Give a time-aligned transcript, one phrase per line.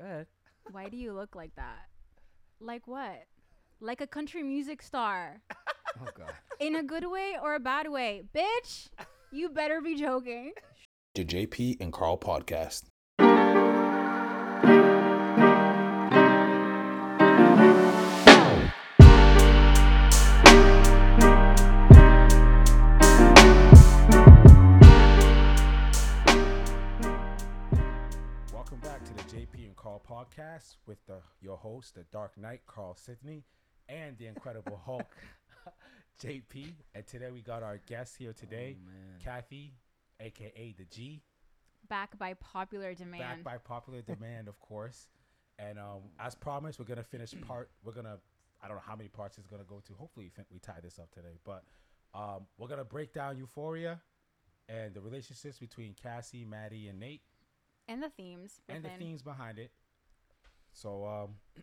[0.00, 0.26] Go ahead.
[0.70, 1.88] Why do you look like that?
[2.58, 3.24] Like what?
[3.80, 5.42] Like a country music star.
[6.00, 6.32] Oh god.
[6.58, 8.22] In a good way or a bad way?
[8.34, 8.88] Bitch,
[9.30, 10.52] you better be joking.
[11.14, 12.84] The JP and Carl podcast.
[30.24, 33.44] Podcast with the your host, the Dark Knight, Carl Sidney,
[33.88, 35.06] and the Incredible Hulk,
[36.22, 36.72] JP.
[36.94, 39.24] And today we got our guest here today, Oh.
[39.24, 39.74] Kathy,
[40.20, 41.22] aka the G,
[41.88, 43.22] Back by popular demand.
[43.22, 45.08] back by popular demand, of course.
[45.58, 47.70] And um, as promised, we're gonna finish part.
[47.84, 48.18] We're gonna,
[48.62, 49.92] I don't know how many parts it's gonna go to.
[49.94, 51.38] Hopefully, we fin- we tie this up today.
[51.44, 51.64] But
[52.14, 54.00] um, we're gonna break down Euphoria
[54.68, 57.22] and the relationships between Cassie, Maddie, and Nate,
[57.88, 58.60] and the themes.
[58.68, 59.70] and the themes behind it.
[60.72, 61.06] So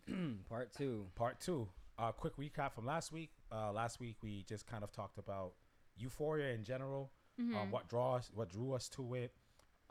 [0.09, 1.05] um, Part two.
[1.15, 1.67] part two.
[1.99, 3.31] Uh, quick recap from last week.
[3.51, 5.53] Uh, last week we just kind of talked about
[5.97, 7.55] Euphoria in general, Mm-hmm.
[7.55, 9.31] um, what draws, what drew us to it.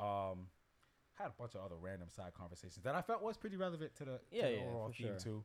[0.01, 0.49] Um,
[1.15, 4.05] had a bunch of other random side conversations that I felt was pretty relevant to
[4.05, 5.17] the, to the yeah, overall theme sure.
[5.19, 5.45] too.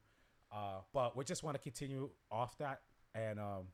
[0.51, 2.81] Uh, but we just want to continue off that
[3.15, 3.67] and um,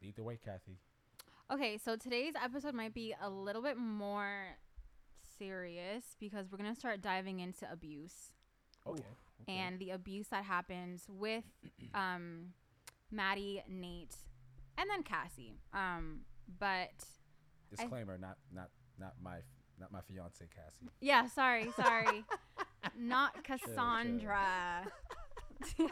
[0.00, 0.78] lead the way, Kathy.
[1.52, 4.56] Okay, so today's episode might be a little bit more
[5.38, 8.32] serious because we're going to start diving into abuse
[8.86, 9.02] Okay.
[9.48, 11.44] and the abuse that happens with
[11.94, 12.52] um,
[13.10, 14.16] Maddie, Nate,
[14.76, 15.58] and then Cassie.
[15.72, 16.20] Um,
[16.58, 16.90] but
[17.70, 19.38] Disclaimer: not not not my
[19.78, 20.90] not my fiance Cassie.
[21.00, 22.24] yeah, sorry, sorry.
[22.98, 23.58] Not chill.
[23.58, 24.86] Cassandra.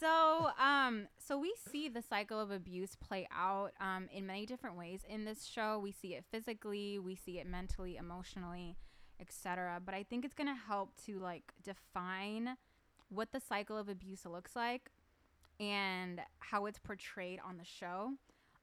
[0.00, 4.76] so, um, so we see the cycle of abuse play out um, in many different
[4.76, 5.78] ways in this show.
[5.78, 8.76] We see it physically, we see it mentally, emotionally,
[9.20, 9.80] etc.
[9.84, 12.56] But I think it's gonna help to like define
[13.08, 14.90] what the cycle of abuse looks like
[15.60, 18.12] and how it's portrayed on the show.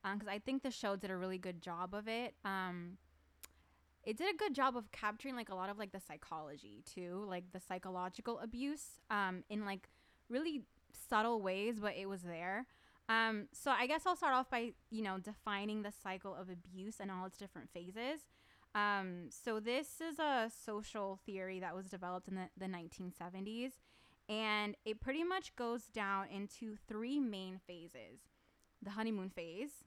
[0.02, 2.34] Because I think the show did a really good job of it.
[2.44, 2.98] Um,
[4.02, 7.24] it did a good job of capturing like a lot of like the psychology too,
[7.28, 9.88] like the psychological abuse um, in like
[10.28, 10.62] really
[10.92, 12.66] subtle ways, but it was there.
[13.08, 16.96] Um, so I guess I'll start off by you know defining the cycle of abuse
[17.00, 18.20] and all its different phases.
[18.74, 23.72] Um, so this is a social theory that was developed in the, the 1970s,
[24.28, 28.20] and it pretty much goes down into three main phases:
[28.82, 29.84] the honeymoon phase,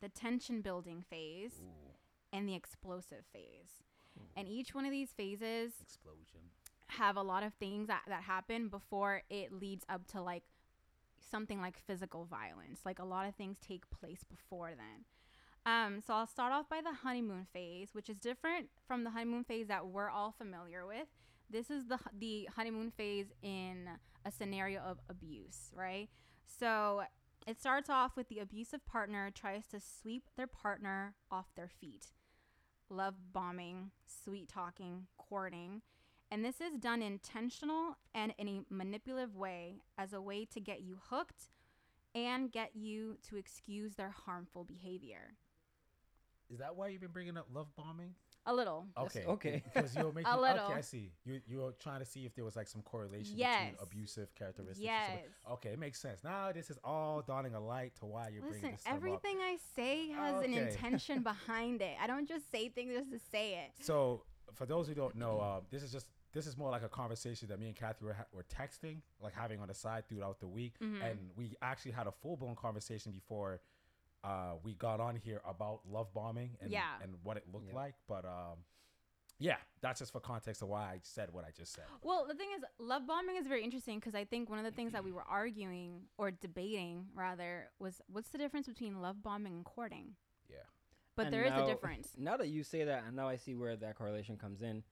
[0.00, 1.62] the tension building phase,
[2.32, 3.82] and the explosive phase.
[4.36, 6.40] And each one of these phases Explosion.
[6.88, 10.42] have a lot of things that, that happen before it leads up to like
[11.30, 12.80] something like physical violence.
[12.84, 15.04] Like a lot of things take place before then.
[15.68, 19.44] Um, so I'll start off by the honeymoon phase, which is different from the honeymoon
[19.44, 21.08] phase that we're all familiar with.
[21.50, 23.86] This is the the honeymoon phase in
[24.24, 26.08] a scenario of abuse, right?
[26.46, 27.02] So
[27.46, 32.06] it starts off with the abusive partner tries to sweep their partner off their feet.
[32.88, 35.82] Love bombing, sweet talking, courting.
[36.30, 40.80] And this is done intentional and in a manipulative way as a way to get
[40.80, 41.50] you hooked
[42.14, 45.34] and get you to excuse their harmful behavior.
[46.58, 48.14] Is that why you've been bringing up love bombing?
[48.46, 48.84] A little.
[48.96, 49.26] That's Okay.
[49.26, 49.62] okay.
[49.72, 50.32] Because you're making.
[50.32, 50.64] A little.
[50.64, 51.12] Okay, I see.
[51.24, 53.70] You you were trying to see if there was like some correlation Yes.
[53.70, 54.80] between abusive characteristics.
[54.80, 55.20] Yes.
[55.52, 56.24] Okay, it makes sense.
[56.24, 58.96] Now this is all dawning a light to why you're bringing Listen, this stuff up.
[58.96, 61.94] everything I say has an intention behind it.
[62.02, 63.84] I don't just say things just to say it.
[63.84, 66.88] So for those who don't know, uh, this is just this is more like a
[66.88, 70.40] conversation that me and Kathy were, ha- were texting, like having on the side throughout
[70.40, 71.02] the week, Mm-hmm.
[71.02, 73.60] and we actually had a full blown conversation before
[74.24, 76.98] uh, we got on here about love bombing and Yeah.
[77.02, 77.74] and what it looked Yep.
[77.74, 77.94] like.
[78.08, 78.64] But um,
[79.38, 81.84] yeah, that's just for context of why I said what I just said.
[82.02, 84.72] Well, the thing is, love bombing is very interesting because I think one of the
[84.72, 89.54] things that we were arguing or debating rather was what's the difference between love bombing
[89.54, 90.16] and courting?
[90.50, 90.56] Yeah.
[91.14, 92.14] But And there is now- a difference.
[92.18, 94.82] Now that you say that, and now I see where that correlation comes in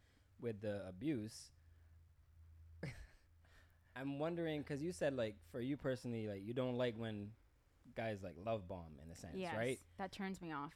[0.40, 1.50] with the abuse.
[3.96, 7.30] I'm wondering because you said like for you personally, like you don't like when
[7.96, 9.78] guys like love bomb in a sense, Yes, right?
[9.98, 10.72] that turns me off.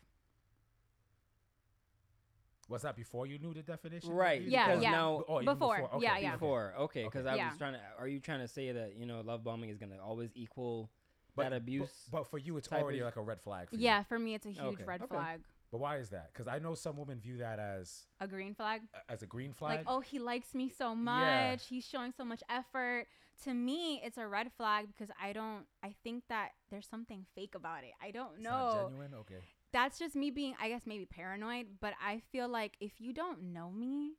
[2.68, 4.10] Was that before you knew the definition?
[4.12, 4.42] Right.
[4.42, 4.90] Yeah, because yeah.
[4.92, 6.32] now Oh, even Before, Okay, yeah, yeah.
[6.32, 7.48] before, okay, because I Yeah.
[7.50, 7.80] was trying to.
[7.98, 10.88] Are you trying to say that you know love bombing is gonna always equal
[11.34, 12.08] But, that abuse?
[12.12, 13.70] But, for you, it's already is- like a red flag.
[13.70, 13.82] For you.
[13.82, 14.84] Yeah, for me, it's a huge Okay.
[14.84, 15.14] red Okay.
[15.14, 15.40] flag.
[15.70, 16.30] But why is that?
[16.32, 18.82] Because I know some women view that as A green flag.
[19.08, 19.78] as a green flag.
[19.78, 21.22] Like, oh, he likes me so much.
[21.22, 21.56] Yeah.
[21.56, 23.06] He's showing so much effort.
[23.44, 25.64] To me, it's a red flag because I don't.
[25.82, 27.92] I think that there's something fake about it.
[28.02, 28.88] I don't It's know.
[28.88, 29.14] genuine.
[29.20, 29.38] Okay.
[29.72, 31.66] That's just me being, I guess, maybe paranoid.
[31.80, 34.14] But I feel like if you don't know me,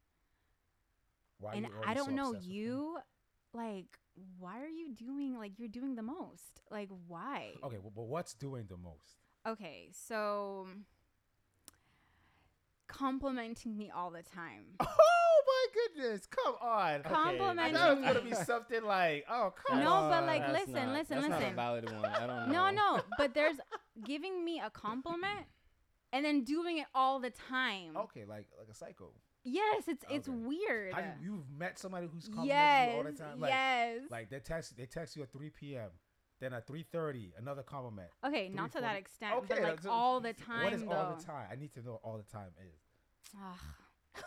[1.39, 2.62] Why and I don't so know obsessed with him?
[2.62, 2.98] you.
[3.53, 4.00] Like,
[4.39, 6.62] why are you doing like you're doing the most?
[6.71, 7.51] Like, why?
[7.62, 9.18] Okay, well, but what's doing the most?
[9.45, 10.68] Okay, so
[12.91, 14.65] complimenting me all the time.
[15.33, 16.27] Oh my goodness!
[16.27, 16.99] Come on.
[16.99, 18.07] Okay, I Complimenting thought it was me.
[18.13, 21.29] gonna be something like, oh come That's- No, but, like, that's listen, not- listen, that's
[21.29, 22.05] Not a valid one.
[22.05, 22.69] I don't know.
[22.69, 23.57] No, no, but there's
[24.05, 25.45] giving me a compliment
[26.13, 27.97] and then doing it all the time.
[27.97, 29.09] Okay, like like a psycho.
[29.43, 30.93] Yes, it's it's weird.
[30.93, 33.39] Have you, you've met somebody who's complimenting yes, you all the time?
[33.39, 33.99] Like, yes.
[34.11, 35.89] Like they text they text you at 3 p.m.
[36.39, 38.09] Then at 3:30 another compliment.
[38.25, 38.99] okay, not to that 3:40.
[38.99, 40.63] extent, but like that's- all the time.
[40.65, 40.91] What is though.
[40.91, 41.47] all the time?
[41.51, 42.81] I need to know what all the time is.
[43.35, 43.57] Ugh.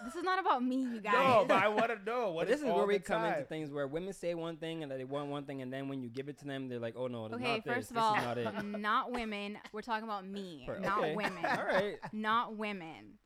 [0.04, 1.12] this is not about me, you guys.
[1.14, 3.24] No, but I want to know But what this is all where we the come
[3.24, 5.88] into things where women say one thing and that they want one thing, and then
[5.88, 7.74] when you give it to them, they're like, "Oh no, Okay, not this.
[7.74, 9.58] first of this all, is not it." not women.
[9.72, 11.14] We're talking about me, Per- not okay.
[11.14, 11.44] women.
[11.44, 11.96] All right.
[12.12, 13.18] Not women.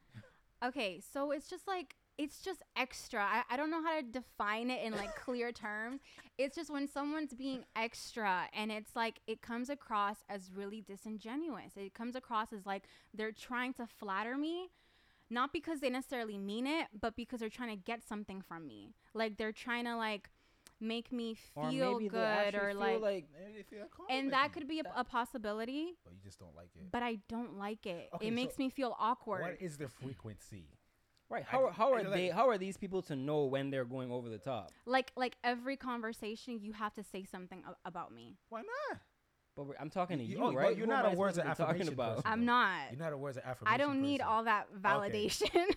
[0.64, 3.22] Okay, so it's just like it's just extra.
[3.22, 6.00] I, I don't know how to define it in like clear terms.
[6.36, 11.74] It's just when someone's being extra and it's like it comes across as really disingenuous.
[11.76, 12.82] It comes across as like
[13.14, 14.68] they're trying to flatter me,
[15.30, 18.94] not because they necessarily mean it, but because they're trying to get something from me.
[19.14, 20.30] Like they're trying to like
[20.80, 24.52] make me Or feel maybe good actually or feel like, Maybe if you're and that
[24.52, 26.90] could be a, a possibility, But you just don't like it.
[26.92, 28.08] but I don't like it.
[28.14, 29.42] Okay, it makes so me feel awkward.
[29.42, 30.66] What is the frequency?
[31.30, 31.44] Right.
[31.46, 32.28] I How, are- c- how are like- they?
[32.28, 34.70] How are these people to know when they're going over the top?
[34.86, 39.00] like like every conversation you have to say something a- about me Why not?
[39.58, 40.76] But we're, I'm talking to You- you, oh, right?
[40.76, 42.16] you're Who not a words of to talking affirmation about?
[42.18, 42.30] person.
[42.32, 43.74] i'm not You're not a words of affirmation.
[43.74, 44.32] i don't need person.
[44.32, 45.50] all that validation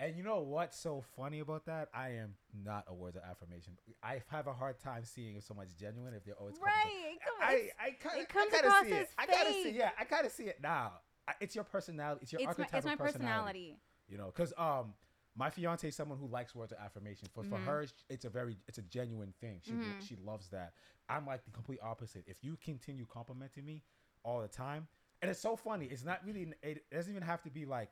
[0.00, 1.88] And you know what's so funny about that?
[1.94, 2.34] I am
[2.64, 3.74] not a words of affirmation.
[4.02, 7.48] I have a hard time seeing if someone's genuine if they're always right come on,
[7.48, 9.00] I, I kind it comes I kinda across see it.
[9.02, 9.62] as I gotta see.
[9.62, 9.74] fake.
[9.76, 10.94] Yeah, I gotta see it now.
[11.40, 12.18] It's your personality.
[12.24, 12.98] It's your it's my, it's my personality.
[12.98, 13.76] personality
[14.08, 14.94] You know, because um,
[15.36, 17.28] my fiance is someone who likes words of affirmation.
[17.34, 17.64] For for Mhm.
[17.64, 19.60] her, it's a very it's a genuine thing.
[19.62, 20.00] She Mhm.
[20.00, 20.74] she loves that.
[21.08, 22.24] I'm like the complete opposite.
[22.26, 23.82] If you continue complimenting me
[24.22, 24.88] all the time,
[25.22, 25.86] and it's so funny.
[25.86, 26.52] It's not really.
[26.62, 27.90] It doesn't even have to be like.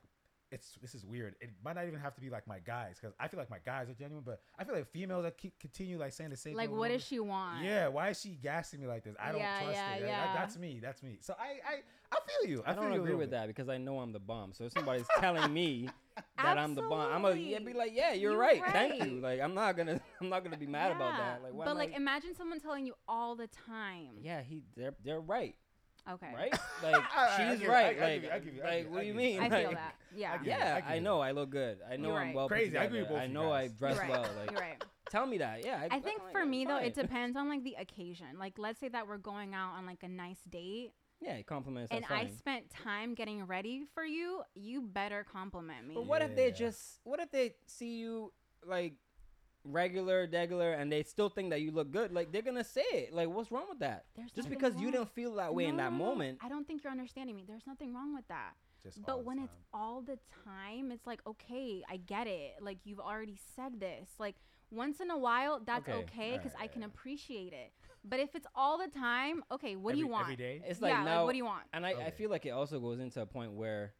[0.52, 1.34] It's this is weird.
[1.40, 3.58] It might not even have to be like my guys because I feel like my
[3.64, 6.54] guys are genuine, but I feel like females that keep continue like saying the same.
[6.56, 9.16] like what does she want Yeah, why is she gassing me like this?
[9.19, 10.00] I don't Yeah, trust yeah, it.
[10.02, 10.78] That- that's me.
[10.82, 11.19] That's me.
[11.20, 11.75] So I I,
[12.12, 12.62] I feel you.
[12.66, 13.37] I, I feel don't you agree with bit.
[13.38, 14.52] that because I know I'm the bomb.
[14.52, 15.88] So if somebody's telling me
[16.37, 18.62] that I'm the bomb, I'm gonna yeah, be like, yeah, you're, You're right.
[18.72, 19.20] Thank you.
[19.20, 21.43] Like I'm not gonna I'm not gonna be mad about that.
[21.43, 25.20] Like, but like I- imagine someone telling you all the time yeah, he they're they're
[25.20, 25.54] right,
[26.10, 26.52] okay right?
[26.82, 27.02] Like
[27.37, 27.99] she's right.
[28.00, 29.40] I- I like give you- I give you- I like what do you mean?
[29.40, 31.78] i feel Like, that yeah give you- Yeah, I I know I look good.
[31.90, 32.49] I know You're I'm well.
[32.49, 33.14] put Crazy, I agree with together.
[33.20, 34.26] both I you know I dress you're right well.
[34.38, 35.64] Like you're right tell me that.
[35.64, 35.87] Yeah.
[35.90, 38.26] I think I'm for like, me though, it depends on like the occasion.
[38.38, 41.93] Like, let's say that we're going out on like a nice date, Yeah, compliments.
[41.93, 44.43] and I spent time getting ready for you.
[44.54, 45.94] You better compliment me.
[45.94, 47.00] But what if they just?
[47.04, 48.32] What if they see you
[48.66, 48.94] like
[49.64, 52.12] regular, degular, and they still think that you look good?
[52.12, 53.12] Like they're gonna say it.
[53.12, 54.05] Like what's wrong with that?
[54.17, 54.93] There's Just nothing because you wrong.
[54.93, 56.05] didn't feel that way in that no, no.
[56.05, 56.38] moment.
[56.43, 57.44] I don't think you're understanding me.
[57.47, 58.55] There's nothing wrong with that.
[58.82, 62.55] Just But the when it's all the time, it's like okay, I get it.
[62.61, 64.11] Like you've already said this.
[64.19, 64.37] Like
[64.70, 65.99] once in a while, that's Okay.
[66.05, 66.87] okay because I can Uh.
[66.87, 67.73] appreciate it.
[68.05, 70.25] But if it's all the time, okay, what do you want?
[70.25, 70.61] every day.
[70.67, 71.64] It's like yeah, now, like what do you want?
[71.73, 73.94] and I, I feel like it also goes into a point where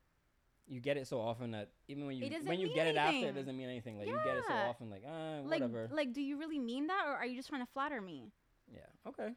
[0.73, 3.27] you get it so often that even when you when you mean get it after,
[3.29, 3.99] it doesn't mean anything.
[3.99, 4.69] Like you get it so Yeah.
[4.69, 5.89] often, like ah, Like, whatever.
[5.93, 8.33] like, do you really mean that, or are you just trying to flatter me?
[8.73, 9.35] yeah, okay.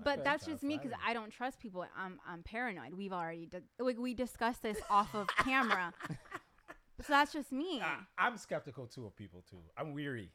[0.00, 1.84] But that's just me because I don't trust people.
[1.96, 2.94] I'm I'm paranoid.
[2.94, 5.92] We've already di- like we discussed this off of camera.
[7.00, 7.80] So that's just me.
[7.80, 9.60] I, I'm skeptical too of people too.
[9.76, 10.30] I'm weary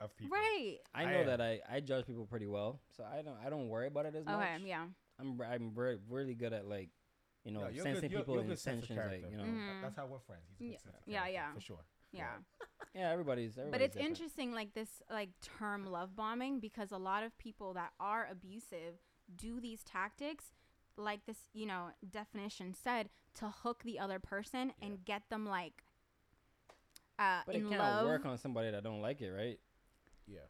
[0.00, 0.36] of people.
[0.36, 0.78] Right.
[0.94, 1.26] I I know am.
[1.26, 4.14] that I, I judge people pretty well, so I don't I don't worry about it
[4.16, 4.34] as much.
[4.36, 4.56] Okay.
[4.66, 4.84] Yeah.
[5.20, 6.90] I'm r- I'm re- really good at like,
[7.44, 9.44] you know, No, sensing good- you're- people you're good sense intentions, like you know.
[9.44, 9.82] Mhm.
[9.82, 10.44] That's how we're friends.
[10.48, 10.78] He's a good Yeah.
[10.78, 11.52] sense of Yeah, yeah.
[11.54, 11.84] For sure.
[12.12, 12.38] Yeah.
[12.94, 13.54] Yeah, everybody's.
[13.56, 14.08] But it's different.
[14.08, 18.98] interesting, like this, like term love bombing, because a lot of people that are abusive
[19.34, 20.52] do these tactics,
[20.96, 24.86] like this, you know, definition said, to hook the other person Yeah.
[24.86, 25.84] and get them like
[27.18, 28.06] uh, But it in can't love.
[28.06, 29.60] work on somebody that don't like it, right?
[30.26, 30.40] Yeah.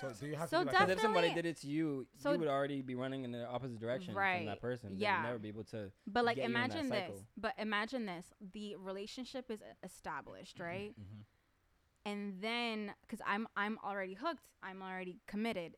[0.00, 2.06] So do you have So to be like Because if somebody did it to you,
[2.16, 4.94] So- you would already be running in the opposite direction from that person.
[4.96, 5.16] Yeah.
[5.18, 5.90] You'd never be able to.
[6.06, 7.24] But like get you in that imagine this.
[7.36, 8.32] But imagine this.
[8.52, 10.94] The relationship is established, right?
[10.98, 11.24] Mhm.
[12.04, 15.76] And then cuz I'm I'm already hooked, I'm already committed.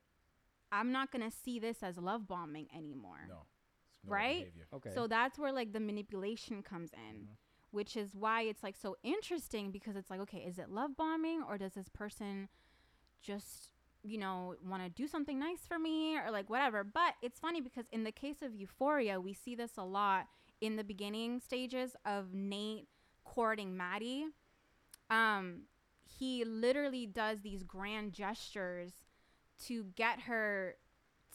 [0.73, 3.27] I'm not going to see this as love bombing anymore.
[3.29, 3.47] No.
[3.91, 4.39] It's normal Right?
[4.41, 4.67] behavior.
[4.73, 4.91] Okay.
[4.93, 7.37] So that's where like the manipulation comes in, Mhm.
[7.71, 11.43] which is why it's like so interesting because it's like okay, is it love bombing
[11.43, 12.49] or does this person
[13.21, 13.71] just
[14.05, 16.85] you know want to do something nice for me or like whatever.
[16.85, 20.27] But it's funny because in the case of euphoria we see this a lot
[20.61, 22.87] in the beginning stages of nate
[23.25, 24.27] courting maddie.
[25.11, 25.63] Um
[26.07, 28.93] he literally does these grand gestures
[29.67, 30.77] to get her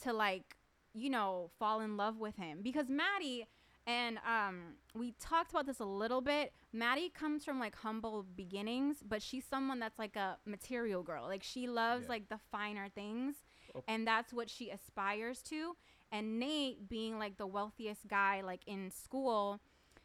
[0.04, 0.56] to like
[0.94, 2.60] you know fall in love with him.
[2.62, 3.48] Because Maddie
[3.90, 4.56] and um
[4.94, 9.46] we talked about this a little bit Maddie comes from like humble beginnings but she's
[9.46, 12.10] someone that's like a material girl like she loves Yeah.
[12.16, 13.36] like the finer things
[13.76, 13.86] Okay.
[13.94, 15.76] and that's what she aspires to
[16.12, 19.60] and Nate being like the wealthiest guy like in school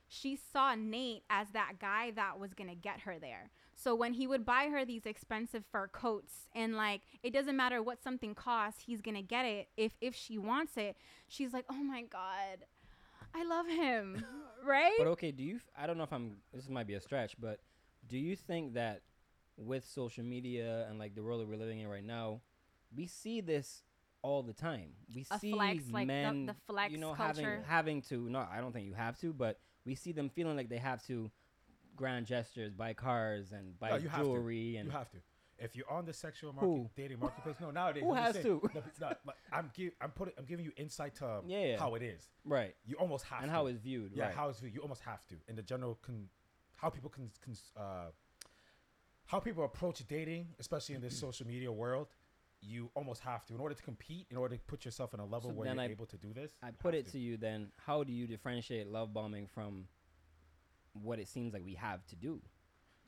[0.06, 3.50] she saw Nate as that guy that was to get her there.
[3.74, 7.82] So when he would buy her these expensive fur coats and like it doesn't matter
[7.82, 10.96] what something costs, he's to get it if if she wants it.
[11.26, 12.66] She's like, "Oh my god.
[13.34, 14.24] I love him."
[14.64, 14.94] right?
[14.98, 15.56] But okay, do you?
[15.56, 16.36] f- I don't know if I'm.
[16.52, 17.60] This might be a stretch, but
[18.08, 19.02] do you think that
[19.56, 22.40] with social media and like the world that we're living in right now,
[22.96, 23.82] we see this
[24.22, 24.90] all the time?
[25.14, 27.42] We A see flex, like the- men, the flex you know, culture.
[27.42, 28.28] having having to.
[28.30, 31.04] No, I don't think you have to, but we see them feeling like they have
[31.06, 31.30] to
[31.96, 34.24] grand gestures, buy cars and buy No, you have to.
[34.24, 35.18] jewelry and You have to.
[35.58, 36.90] If you're on the sexual market, Who?
[36.96, 38.02] dating marketplace, no, nowadays.
[38.02, 38.70] Who I'm has saying- to?
[38.74, 41.78] No, it's not, like, I'm give, I'm putting, I'm giving you insight to Yeah, yeah.
[41.78, 42.26] how it is.
[42.44, 43.54] right, You almost have to and to.
[43.56, 44.12] how it's viewed.
[44.14, 44.34] yeah, right.
[44.34, 44.74] how it's viewed.
[44.74, 45.36] You almost have to.
[45.48, 46.28] In the general, con,
[46.76, 48.06] how people can, can uh,
[49.26, 52.08] how people approach dating, especially in this social media world,
[52.60, 55.24] you almost have to in order to compete, in order to put yourself in a
[55.24, 56.52] level So where then you're I- able to do this.
[56.62, 57.68] I you put have it to you then.
[57.76, 59.86] How do you differentiate love bombing from
[60.94, 62.40] what it seems like we have to do?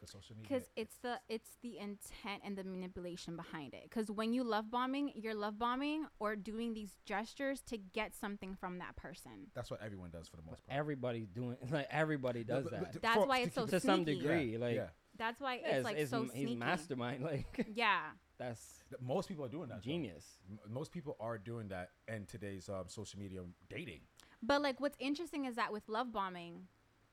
[0.00, 0.48] 'Cause social media.
[0.48, 4.70] because it's the it's the intent and the manipulation behind it because when you love
[4.70, 9.70] bombing you're love bombing or doing these gestures to get something from that person that's
[9.70, 10.78] what everyone does for the most part.
[10.78, 13.76] Everybody's doing like everybody No, does but- that That's for- why to it's so to
[13.76, 14.52] it- some degree.
[14.52, 14.88] Yeah, like yeah.
[15.16, 17.22] that's why yeah, it's like it's, so m- sneaky he's mastermind.
[17.30, 19.80] Like yeah that's Most people are doing that.
[19.82, 20.38] genius.
[20.50, 24.00] M- most people are doing that in today's um, social media dating.
[24.42, 26.68] but like what's interesting is that with love bombing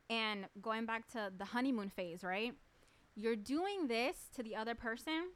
[0.10, 2.54] and going back to the honeymoon phase right
[3.16, 5.30] you're doing this to the other person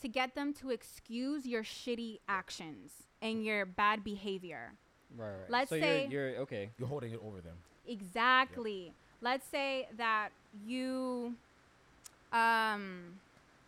[0.00, 2.90] to get them to excuse your shitty actions
[3.22, 4.72] and your bad behavior
[5.16, 5.50] Right, right.
[5.50, 6.70] Let's so say- you're, you're okay.
[6.78, 7.56] You're holding it over them.
[7.86, 8.92] Exactly.
[9.20, 10.30] Let's say that
[10.66, 11.34] you
[12.32, 13.20] um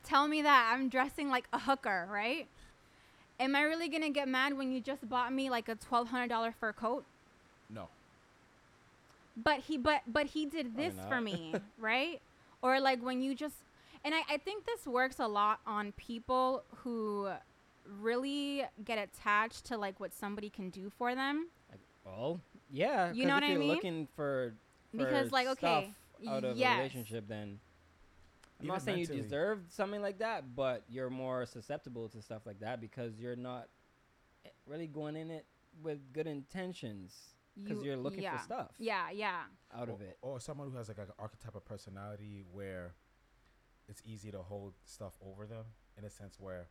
[0.03, 2.47] tell me that I'm dressing like a hooker, right?
[3.39, 6.55] Am I really going to get mad when you just bought me like a $1200
[6.55, 7.05] fur coat?
[7.69, 7.89] No.
[9.37, 12.21] But he but but he did this for me, right?
[12.67, 13.57] Or like when you just
[14.05, 17.29] and I, I think this works a lot on people who
[18.01, 21.49] really get attached to like what somebody can do for them.
[21.71, 23.13] Like, well, yeah.
[23.13, 23.69] you know if what I you're mean?
[23.69, 24.55] looking for,
[24.91, 25.91] for Because, like, okay,
[26.29, 26.75] out of yes.
[26.75, 27.59] a relationship, then
[28.61, 29.17] I'm Even not saying mentally.
[29.19, 33.37] you deserve something like that, but you're more susceptible to stuff like that because you're
[33.37, 33.69] not
[34.45, 35.45] eh, really going in it
[35.83, 38.37] with good intentions because You- you're looking yeah.
[38.37, 39.45] for stuff Yeah, yeah.
[39.75, 40.19] out or, of it.
[40.23, 42.95] Or someone who has like an archetype of personality where
[43.89, 45.65] it's easy to hold stuff over them
[45.97, 46.69] in a sense where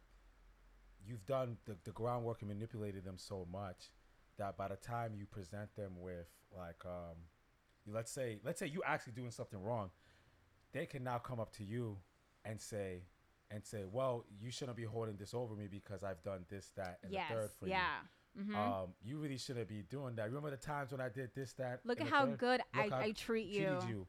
[1.05, 3.91] you've done the, the groundwork and manipulated them so much
[4.37, 7.15] that by the time you present them with like um
[7.87, 9.89] let's say let's say you actually doing something wrong
[10.73, 11.97] they can now come up to you
[12.43, 13.03] and say
[13.51, 16.99] and say well you shouldn't be holding this over me because i've done this that
[17.03, 17.29] and yes.
[17.29, 17.75] the third for yeah.
[17.77, 21.29] you hmm um you really shouldn't be doing that remember the times when i did
[21.35, 22.37] this that Look at how third?
[22.39, 23.65] good I, how I treat you.
[23.65, 24.07] treated you.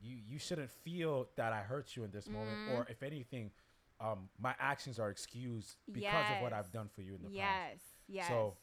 [0.00, 2.72] You you shouldn't feel that I hurt you in this moment, Mm.
[2.72, 3.50] or if anything,
[4.00, 7.34] um, my actions are excused because of what I've done for you in the past.
[7.34, 7.80] Yes.
[8.06, 8.28] Yes.
[8.28, 8.56] So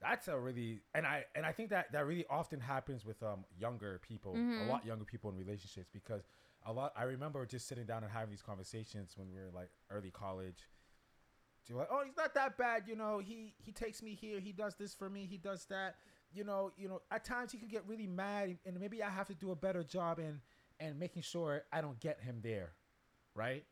[0.00, 3.44] that's a really and I and I think that that really often happens with um
[3.56, 4.60] younger people, Mhm.
[4.60, 6.26] a lot younger people in relationships because
[6.66, 6.92] a lot.
[6.96, 10.68] I remember just sitting down and having these conversations when we were like early college.
[11.68, 13.18] To like, oh, he's not that bad, you know.
[13.20, 14.40] He he takes me here.
[14.40, 15.26] He does this for me.
[15.30, 15.96] He does that.
[16.32, 17.02] You know, you know.
[17.10, 19.84] At times he can get really mad, and maybe I have to do a better
[19.84, 20.40] job in
[20.80, 22.72] and making sure I don't get him there,
[23.34, 23.64] right?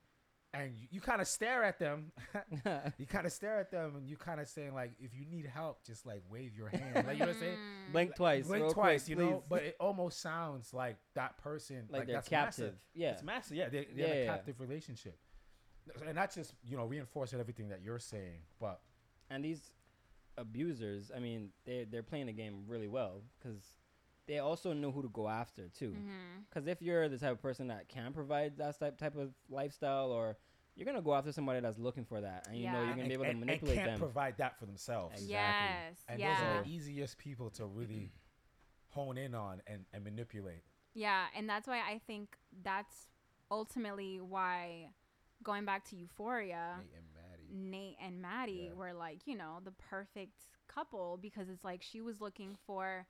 [0.52, 2.10] And you, you kind of stare at them.
[2.98, 5.46] you kind of stare at them, and you kind of saying like, if you need
[5.46, 7.06] help, just like wave your hand.
[7.06, 7.56] Like you know what I'm saying?
[7.56, 7.92] Mm.
[7.92, 8.46] Blink twice.
[8.46, 9.30] Blink twice, quick, you know.
[9.32, 9.42] please.
[9.48, 12.64] But it almost sounds like that person, like, like, they're that's captive.
[12.64, 12.78] massive.
[12.94, 13.10] Yeah.
[13.12, 13.56] It's massive.
[13.56, 14.26] Yeah, they, they're in Yeah, a yeah.
[14.26, 15.18] captive relationship,
[16.06, 18.40] and that's just you know reinforcing everything that you're saying.
[18.60, 18.80] But
[19.30, 19.72] and these
[20.36, 23.62] abusers, I mean, they they're playing the game really well because
[24.26, 25.90] they also know who to go after too.
[25.90, 26.42] Mm-hmm.
[26.48, 30.10] Because if you're the type of person that can provide that type type of lifestyle,
[30.10, 30.36] or
[30.76, 33.14] you're gonna go after somebody that's looking for that, and you know you're gonna be
[33.14, 33.98] able and, to and manipulate can't them.
[33.98, 35.14] provide that for themselves.
[35.14, 35.32] Exactly.
[35.32, 36.04] Yes.
[36.08, 36.34] And yeah.
[36.34, 38.12] those are the easiest people to really
[38.88, 40.62] hone in on and, and manipulate.
[40.94, 43.06] Yeah, and that's why I think that's
[43.50, 44.90] ultimately why
[45.42, 47.70] going back to Euphoria, Nate and Maddie.
[47.70, 48.78] Nate and Maddie Yeah.
[48.78, 53.06] were like, you know, the perfect couple because it's like she was looking for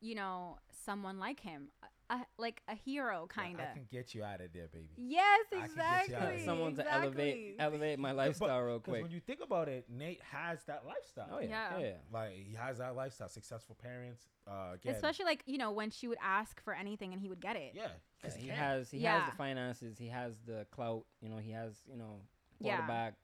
[0.00, 1.68] you know, someone like him,
[2.14, 3.60] a, a like a hero kind of.
[3.66, 3.74] I of.
[3.74, 4.88] can get you out of there, baby.
[4.96, 6.44] Yes, I can get you out of exactly.
[6.44, 9.02] Someone to elevate elevate my lifestyle real Because quick.
[9.02, 11.28] when you think about it, Nate has that lifestyle.
[11.32, 11.78] Oh yeah, Yeah.
[11.78, 11.84] yeah.
[11.86, 11.92] yeah.
[12.12, 13.28] Like he has that lifestyle.
[13.28, 14.22] Successful parents.
[14.46, 17.40] Uh, again, Especially like you know when she would ask for anything and he would
[17.40, 17.72] get it.
[17.74, 17.88] yeah,
[18.22, 18.56] 'cause Yeah, he can.
[18.56, 22.20] has he has the finances, he has the clout, you know, he has, you know,
[22.60, 22.76] Yeah.
[22.76, 23.14] quarterback,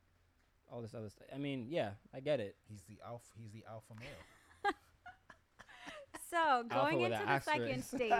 [0.73, 1.27] all this other stuff.
[1.35, 2.57] I mean, yeah, I get it.
[2.69, 3.27] He's the alpha.
[3.37, 4.09] He's the alpha male.
[6.31, 8.13] So going into a the second stage.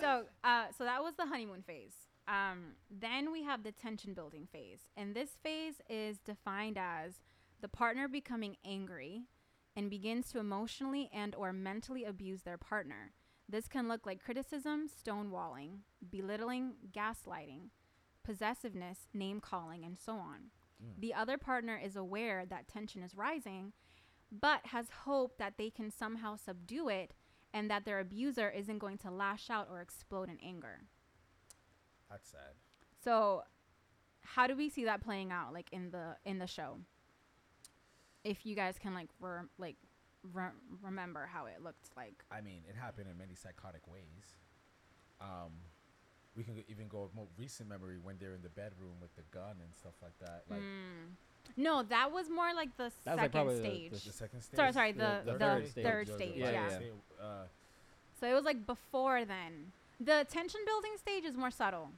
[0.00, 1.94] So uh, so that was the honeymoon phase.
[2.28, 7.14] Um, then we have the tension building phase, and this phase is defined as
[7.60, 9.22] the partner becoming angry
[9.74, 13.12] and begins to emotionally and or mentally abuse their partner.
[13.48, 15.78] This can look like criticism, stonewalling,
[16.10, 17.70] belittling, gaslighting,
[18.24, 20.50] possessiveness, name calling, and so on.
[20.82, 21.00] Mm.
[21.00, 23.72] The other partner is aware that tension is rising,
[24.40, 27.12] but has hope that they can somehow subdue it
[27.52, 30.80] and that their abuser isn't going to lash out or explode in anger.
[32.10, 32.54] That's sad.
[33.04, 33.42] So,
[34.22, 36.78] how do we see that playing out like in the in the show?
[38.24, 39.76] If you guys can like re- like
[40.32, 42.24] re- remember how it looked like.
[42.30, 44.36] I mean, it happened in many psychotic ways.
[45.20, 45.52] Um,
[46.34, 49.22] we can even go with more recent memory when they're in the bedroom with the
[49.30, 50.44] gun and stuff like that.
[50.48, 51.16] Like Mm.
[51.56, 53.90] No, that was more like the That was, like, second probably the- stage.
[53.90, 54.56] the- the second stage.
[54.56, 56.18] Sorry, sorry, The- the the the, third third, stage.
[56.30, 56.36] stage.
[56.38, 56.78] Yeah, yeah.
[57.20, 57.24] yeah.
[57.24, 57.44] Uh,
[58.20, 59.72] So it was like before then.
[60.00, 61.90] The tension building stage is more subtle.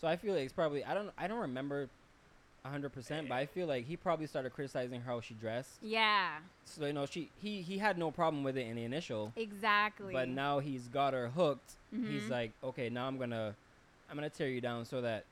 [0.00, 1.88] So I feel like it's probably I don't I don't remember
[2.64, 5.78] hundred percent, but I feel like he probably started criticizing how she dressed.
[5.82, 9.32] Yeah, So you know, she he he had no problem with it in the initial,
[9.36, 10.12] exactly.
[10.12, 11.74] but now he's got her hooked.
[11.92, 12.30] He's Mhm.
[12.30, 13.54] like, okay, now I'm gonna
[14.10, 15.24] I'm gonna tear you down so that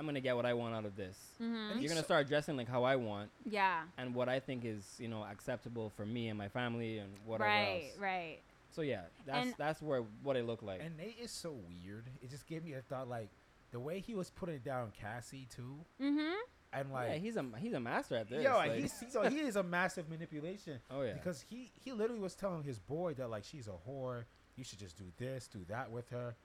[0.00, 1.18] I'm gonna get what I want out of this.
[1.38, 1.78] Mhm.
[1.78, 3.82] You're gonna start dressing like how I want yeah.
[3.98, 7.50] and what I think is you know acceptable for me and my family and whatever
[7.50, 7.98] right, else.
[7.98, 8.08] right.
[8.10, 8.38] right.
[8.70, 10.80] So yeah, that's And- that's where what it looked like.
[10.80, 12.06] and Nate is so weird.
[12.22, 13.28] It just gave me a thought, like
[13.72, 16.34] the way he was putting down Cassie too, Mhm.
[16.72, 18.42] and like yeah, he's a he's a master at this.
[18.42, 20.80] yo, like- he's, so he is a massive manipulation.
[20.90, 21.12] oh yeah.
[21.12, 24.24] Because he he literally was telling his boy that like she's a whore.
[24.56, 26.36] You should just do this, do that with her,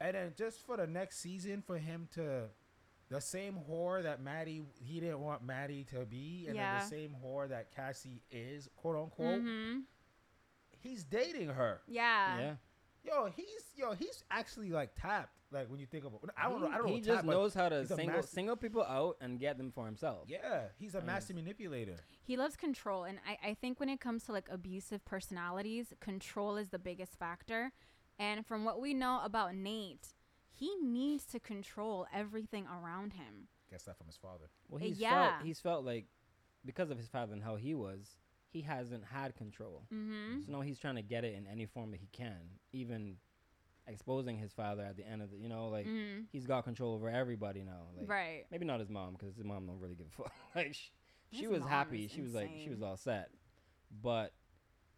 [0.00, 2.48] and then just for the next season for him to,
[3.10, 6.78] the same whore that Maddie he didn't want Maddie to be, and Yeah.
[6.78, 9.42] then the same whore that Cassie is, quote unquote.
[9.42, 9.82] Mhm.
[10.80, 11.82] He's dating her.
[11.86, 12.38] Yeah.
[12.38, 12.56] yeah.
[13.04, 15.32] Yo, he's yo, he's actually like tapped.
[15.50, 16.88] Like when you think about, I don't know, I don't know.
[16.88, 19.72] He what just tapped, knows how to single master- single people out and get them
[19.72, 20.24] for himself.
[20.28, 21.96] Yeah, he's a mean, master manipulator.
[22.22, 26.58] He loves control, and I, I think when it comes to like abusive personalities, control
[26.58, 27.72] is the biggest factor.
[28.18, 30.08] And from what we know about Nate,
[30.58, 33.48] he needs to control everything around him.
[33.70, 34.50] Guess that from his father.
[34.68, 35.10] Well, he's yeah.
[35.10, 36.06] felt he's felt like
[36.64, 38.16] because of his father and how he was,
[38.50, 39.84] he hasn't had control.
[39.92, 40.40] Mm-hmm.
[40.40, 43.16] So now he's trying to get it in any form that he can, even
[43.86, 46.22] exposing his father at the end of the, you know, like mm-hmm.
[46.32, 47.86] he's got control over everybody now.
[47.96, 48.46] Like right.
[48.50, 50.32] maybe not his mom because his mom don't really give a fuck.
[50.54, 50.90] like she,
[51.32, 53.30] she was happy, is she was like she was all set,
[54.02, 54.32] but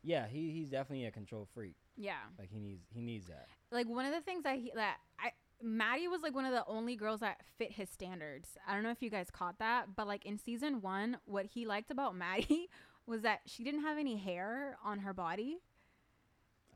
[0.02, 1.76] yeah, he he's definitely a control freak.
[1.96, 2.14] Yeah.
[2.38, 3.48] Like he needs he needs that.
[3.70, 6.64] Like one of the things I he that I Maddie was like one of the
[6.66, 8.56] only girls that fit his standards.
[8.66, 11.66] I don't know if you guys caught that, but like in season one, what he
[11.66, 12.68] liked about Maddie
[13.06, 15.58] was that she didn't have any hair on her body.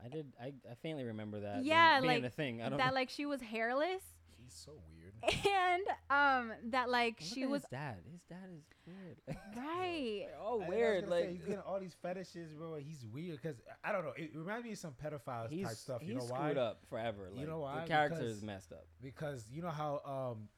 [0.03, 1.55] I did I, I faintly remember that.
[1.55, 2.61] being- Yeah, being, like, a thing.
[2.61, 2.93] I don't that know.
[2.93, 4.03] like she was hairless
[4.45, 5.13] He's so weird.
[5.47, 7.95] and um that like Look she at was his dad.
[8.11, 9.17] His dad is weird.
[9.57, 10.25] right.
[10.27, 11.03] They're all I- I was weird.
[11.05, 12.75] gonna say, Like he's getting all these fetishes, bro.
[12.75, 14.13] He's weird because I don't know.
[14.15, 16.01] It reminds me of some pedophile he's type stuff.
[16.01, 16.61] he's You know screwed why?
[16.61, 17.29] up forever.
[17.35, 17.81] You know why?
[17.81, 18.85] The character Because- is messed up.
[19.01, 20.49] Because you know how um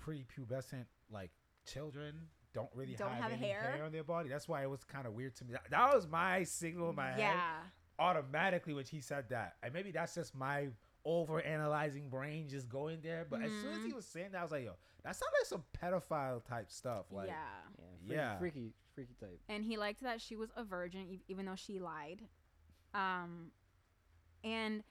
[0.00, 1.30] prepubescent like
[1.66, 2.14] children
[2.52, 3.60] don't really Don't have, have any hair?
[3.76, 4.28] hair on their body.
[4.28, 5.52] That's why it was kind of weird to me.
[5.52, 7.60] That, that was my signal in my head Yeah.
[7.98, 9.54] automatically when he said that.
[9.62, 10.68] And maybe that's just my
[11.04, 13.26] over analyzing brain just going there.
[13.28, 13.96] But as soon as he Mhm.
[13.96, 17.06] was saying that, I was like, yo, that sounds like some pedophile type stuff.
[17.10, 17.62] Like, yeah.
[17.78, 18.38] Yeah, freaky, Yeah.
[18.38, 19.40] freaky, freaky type.
[19.48, 22.28] and he liked that she was a virgin e- even though she lied
[22.92, 23.52] um
[24.42, 24.82] and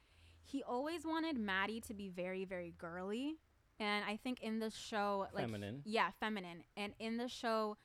[0.46, 3.36] he always wanted maddie to be very very girly
[3.80, 5.82] and i think in the show like Feminine.
[5.86, 7.76] yeah feminine and in the show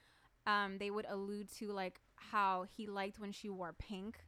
[0.47, 4.25] um they would allude to like how he liked when she wore pink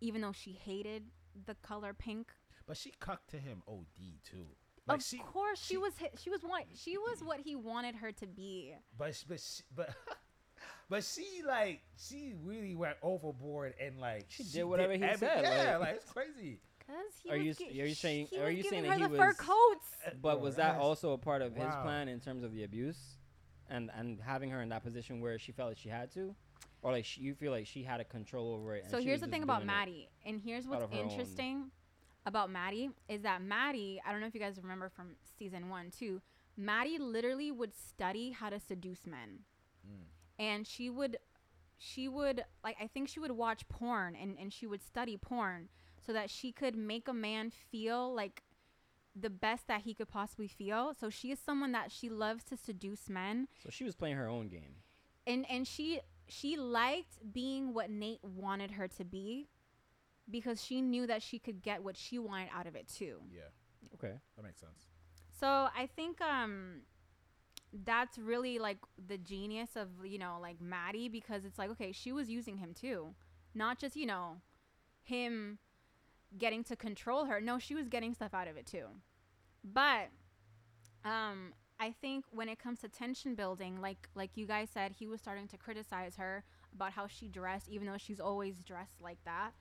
[0.00, 1.10] even though she hated
[1.46, 2.32] the color pink
[2.66, 3.84] but she cucked to him OD
[4.24, 4.46] too.
[4.86, 7.56] Like of she, course she, she- was hi- she was what she was what he
[7.56, 9.90] wanted her to be but but sh- but
[10.88, 15.42] but she like she really went overboard and like She did whatever he every- said,
[15.42, 16.60] Yeah, like- like, it's crazy.
[16.78, 18.98] because he Are was you gi- are you saying- he are was you saying that
[18.98, 22.08] he the fur was- coats uh, But was that also a part of his plan
[22.08, 23.16] in terms of the abuse,
[23.68, 26.32] and and having her in that position where she felt like she had to,
[26.82, 28.82] or like she, you feel like she had a control over it?
[28.84, 29.72] and So here's the thing about doing it?
[29.72, 31.72] Maddie, and here's what's of her own- interesting.
[32.26, 35.90] About Maddie is that Maddie, I don't know if you guys remember from season one
[35.90, 36.20] too,
[36.56, 39.40] Maddie literally would study how to seduce men.
[39.86, 40.04] Mm.
[40.38, 41.16] And she would
[41.78, 45.68] she would like I think she would watch porn and, and she would study porn
[46.04, 48.42] so that she could make a man feel like
[49.18, 50.92] the best that he could possibly feel.
[50.98, 54.28] So she is someone that she loves to seduce men So she was playing her
[54.28, 54.76] own game.
[55.26, 59.48] and and she she liked being what Nate wanted her to be
[60.30, 63.18] because she knew that she could get what she wanted out of it too.
[63.32, 63.42] Yeah,
[63.94, 64.14] Okay.
[64.36, 64.86] that makes sense.
[65.38, 66.82] So I think um
[67.84, 72.12] that's really like the genius of you know like Maddie because it's like okay she
[72.12, 73.14] was using him too,
[73.54, 74.36] not just you know
[75.02, 75.58] him
[76.38, 77.40] getting to control her.
[77.40, 78.86] No, she was getting stuff out of it too.
[79.64, 80.08] But
[81.04, 85.06] um I think when it comes to tension building, like like you guys said, he
[85.06, 86.42] was starting to criticize her
[86.74, 89.52] about how she dressed, even though she's always dressed like that.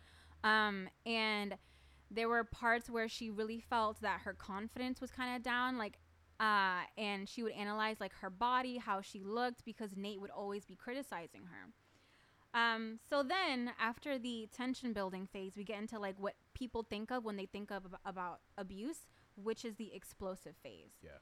[0.46, 1.58] Um, and
[2.12, 5.98] there were parts where she really felt that her confidence was kind of down, like,
[6.40, 10.64] uh, and she would analyze like her body, how she looked, because Nate would always
[10.64, 12.60] be criticizing her.
[12.60, 17.12] Um, so then after the tension building phase, we get into like what people think
[17.12, 20.94] of when they think of ab- about abuse, which is the explosive phase.
[21.04, 21.18] Yeah.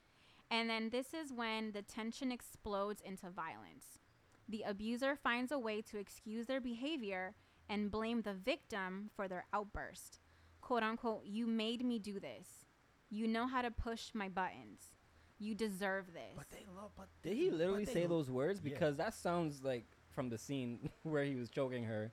[0.51, 3.99] And then this is when the tension explodes into violence.
[4.47, 7.33] The abuser finds a way to excuse their behavior
[7.69, 10.19] and blame the victim for their outburst.
[10.61, 12.65] Quote unquote, you made me do this.
[13.09, 14.95] You know how to push my buttons.
[15.39, 16.35] You deserve this.
[16.37, 16.91] But they love.
[16.97, 18.61] But Did he literally say lo- those words?
[18.63, 18.73] Yeah.
[18.73, 22.11] Because that sounds like from the scene where he was choking her.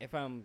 [0.00, 0.44] If I'm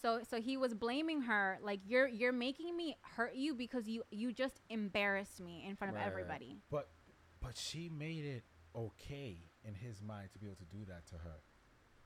[0.00, 4.02] So so he was blaming her like you're you're making me hurt you because you
[4.10, 6.10] you just embarrassed me in front of Right, right.
[6.10, 6.58] everybody.
[6.70, 6.88] But
[7.40, 11.14] but she made it okay in his mind to be able to do that to
[11.16, 11.36] her,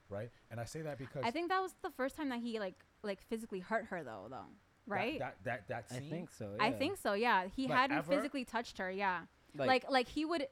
[0.08, 0.30] right?
[0.50, 2.76] And I say that because I think that was the first time that he like
[3.02, 4.46] like physically hurt her though though.
[4.86, 5.18] Right?
[5.18, 6.50] That that that, I scene, think so.
[6.58, 6.78] I yeah.
[6.78, 7.44] think so, yeah.
[7.54, 8.12] He Like, hadn't ever?
[8.12, 9.20] physically touched her, yeah.
[9.54, 10.46] Like, like he would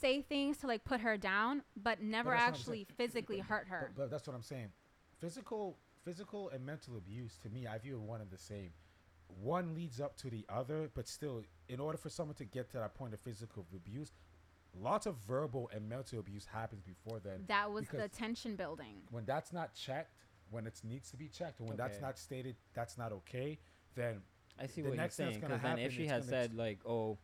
[0.00, 3.92] say things to like put her down, but never that's actually physically hurt her.
[3.96, 4.68] But, but that's what I'm saying.
[5.20, 8.70] Physical, physical, and mental abuse to me, I view one and the same.
[9.40, 12.78] One leads up to the other, but still, in order for someone to get to
[12.78, 14.12] that point of physical abuse,
[14.80, 17.44] lots of verbal and mental abuse happens before then.
[17.48, 19.02] that was the tension building.
[19.10, 20.14] when that's not checked,
[20.50, 23.58] when it needs to be checked, and when that's not stated, that's not okay.
[23.94, 24.22] Then
[24.58, 25.40] I see the what you're next thing that's saying.
[25.42, 27.18] gonna Because then happen, if she it's had said ex- like, oh,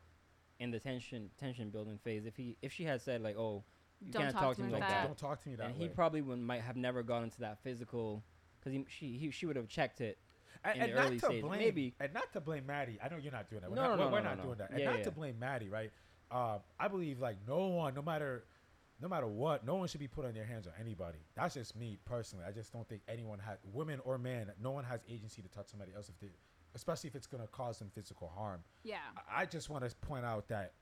[0.60, 3.64] in the tension tension building phase, if he if she had said like, oh,
[4.00, 5.00] you Don't can't talk talk to to me me like like that.
[5.02, 5.82] that, don't talk to me that and way.
[5.84, 8.22] he probably would, might have never gone into that physical,
[8.58, 10.18] because he she he, she would have checked it.
[10.64, 11.94] and, in and the not early to stage, blame, maybe.
[12.00, 12.98] and not to blame Maddie.
[13.02, 13.70] I know you're not doing that.
[13.70, 14.44] We're No, not, no, we're, no, we're no, not no.
[14.44, 14.70] doing that.
[14.70, 15.04] And Yeah, not yeah.
[15.04, 15.90] to blame Maddie, right?
[16.30, 18.44] Um, I believe like no one, no matter,
[19.00, 21.18] no matter what, no one should be putting their hands on anybody.
[21.34, 22.44] That's just me personally.
[22.46, 25.68] I just don't think anyone has, women or men, no one has agency to touch
[25.68, 26.28] somebody else if they,
[26.74, 28.60] especially if it's gonna cause them physical harm.
[28.82, 28.98] Yeah.
[29.16, 30.72] I- I just want to point out that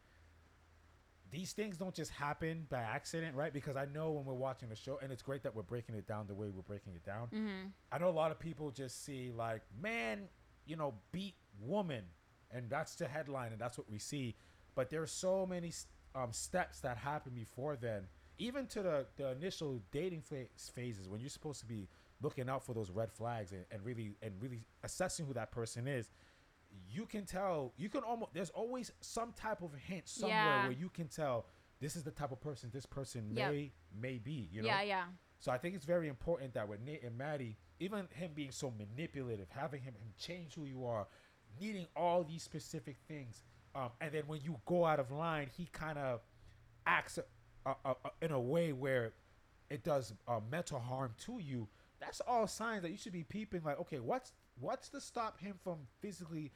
[1.31, 3.53] these things don't just happen by accident, right?
[3.53, 6.07] Because I know when we're watching the show, and it's great that we're breaking it
[6.07, 7.27] down the way we're breaking it down.
[7.27, 7.67] Mm-hmm.
[7.91, 10.29] I know a lot of people just see like man,
[10.67, 12.05] you know, beat woman,
[12.53, 14.37] and that's the headline, and that's what we see.
[14.77, 15.73] But there's so many
[16.15, 18.03] um, steps that happen before then,
[18.39, 21.89] even to the, the initial dating phase, phases when you're supposed to be
[22.23, 25.89] looking out for those red flags and, and really and really assessing who that person
[25.89, 26.11] is.
[26.93, 27.73] You can tell.
[27.77, 28.35] You can almost.
[28.35, 30.63] There's always some type of hint somewhere Yeah.
[30.65, 31.47] where you can tell
[31.81, 33.51] this is the type of person this person Yep.
[33.53, 34.49] may may be.
[34.53, 34.69] You know.
[34.69, 35.05] Yeah, yeah.
[35.39, 38.71] So I think it's very important that with Nate and Maddie, even him being so
[38.79, 41.07] manipulative, having him, him change who you are,
[41.61, 43.43] needing all these specific things,
[43.77, 46.21] um, and then when you go out of line, he kind of
[46.87, 49.13] acts uh, uh, uh, in a way where
[49.71, 51.69] it does uh, mental harm to you.
[52.01, 53.63] That's all signs that you should be peeping.
[53.65, 56.53] Like, okay, what's what's to stop him from physically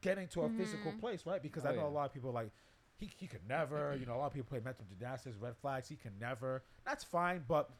[0.00, 1.42] getting to a physical place, right?
[1.42, 1.86] Because Oh, I know yeah.
[1.88, 2.50] a lot of people like
[2.96, 3.96] he, he could never.
[4.00, 5.88] You know, a lot of people play mental gymnastics, red flags.
[5.88, 6.62] He can never.
[6.86, 7.70] That's fine, but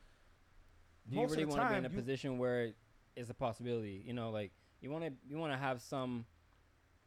[1.09, 2.72] Do you most of really the want to be in a you- position where
[3.16, 4.02] it's a possibility?
[4.07, 6.24] You know, like you want to you want to have some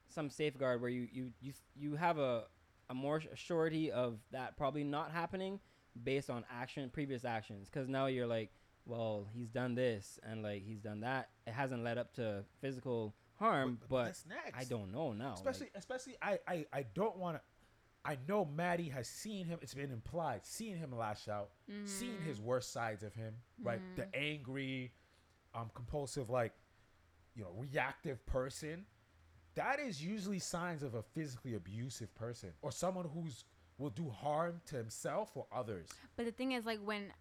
[0.09, 2.45] some safeguard where you you you you have a
[2.89, 5.59] a more surety of that probably not happening
[6.03, 8.51] based on action previous actions because now you're like
[8.85, 13.13] well he's done this and like he's done that it hasn't led up to physical
[13.35, 17.17] harm But- but, but i don't know now like- especially especially I I, I don't
[17.17, 17.41] want to.
[18.05, 19.59] I know Maddie has seen him.
[19.61, 21.49] It's been implied, seeing him lash out,
[21.83, 23.81] seeing his worst sides of him, right?
[23.97, 24.93] The angry,
[25.53, 26.53] um, compulsive, like,
[27.35, 28.85] you know, reactive person.
[29.57, 33.43] That is usually signs of a physically abusive person or someone who's
[33.77, 35.87] will do harm to himself or others.
[36.15, 37.11] But the thing is, like, when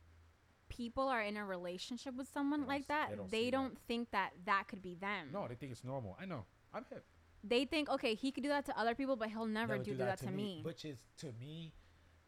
[0.69, 3.81] people are in a relationship with someone They like that, they don't they don't, that.
[3.89, 5.29] think that that could be them.
[5.33, 6.17] No, they think it's normal.
[6.21, 6.45] I know.
[6.73, 7.05] I'm hip.
[7.45, 10.19] they think okay, he could do that to other people, but he'll never, do, that,
[10.21, 10.61] to me.
[10.63, 11.73] Which is to me,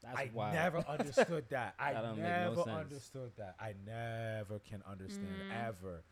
[0.03, 0.55] That's I wild.
[0.55, 1.75] never understood that.
[1.79, 3.57] I That don't no never understood that.
[3.61, 5.69] I never can understand Mm.
[5.69, 6.03] ever,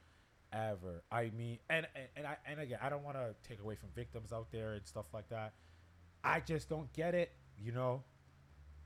[0.57, 1.03] ever.
[1.12, 3.90] I mean, and and, and I and again, I don't want to take away from
[3.95, 5.55] victims out there and stuff like that.
[6.25, 7.33] I just don't get it.
[7.59, 8.03] You know,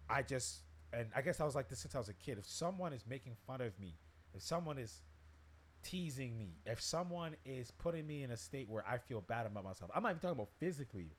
[0.09, 2.39] I just and I guess I was like this since I was a kid.
[2.39, 3.95] If someone is making fun of me,
[4.35, 5.03] if someone is
[5.83, 9.65] teasing me, if someone is putting me in a state where I feel bad about
[9.65, 11.13] myself, I'm not even talking about physically.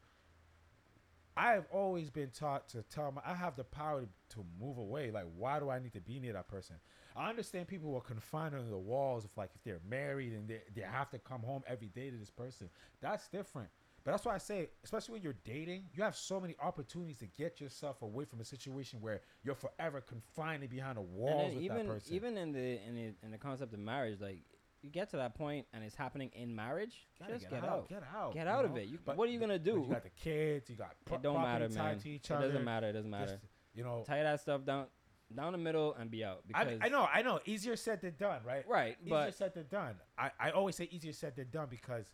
[1.38, 4.78] I have always been taught to tell my I have the power to, to move
[4.78, 5.12] away.
[5.12, 6.76] Like, why do I need to be near that person?
[7.16, 10.48] I understand people who are confined under the walls of like if they're married and
[10.48, 12.70] they, they have to come home every day to this person.
[13.02, 13.70] That's different.
[14.04, 17.28] But that's why I say, especially when you're dating, you have so many opportunities to
[17.28, 21.78] get yourself away from a situation where you're forever confined behind And walls with even
[21.86, 22.14] that person.
[22.16, 24.42] even in the in the in the concept of marriage, like
[24.82, 27.88] you get to that point and it's happening in marriage, Gotta just get, out.
[27.90, 28.34] Get out.
[28.34, 28.88] Get out of it.
[28.88, 29.84] You- But- what are you gonna do?
[29.88, 30.68] You got the kids.
[30.72, 32.00] You got pro- It don't matter, man.
[32.00, 32.88] to each It doesn't matter.
[32.88, 33.34] It doesn't matter.
[33.34, 33.46] Just,
[33.76, 34.88] you know, Tie that stuff down
[35.36, 36.42] down the middle and be out.
[36.54, 37.40] I, I know, I know.
[37.46, 38.68] Easier said than done, right?
[38.68, 39.96] Right, Easier but said than done.
[40.18, 42.06] I, I always say easier said than done because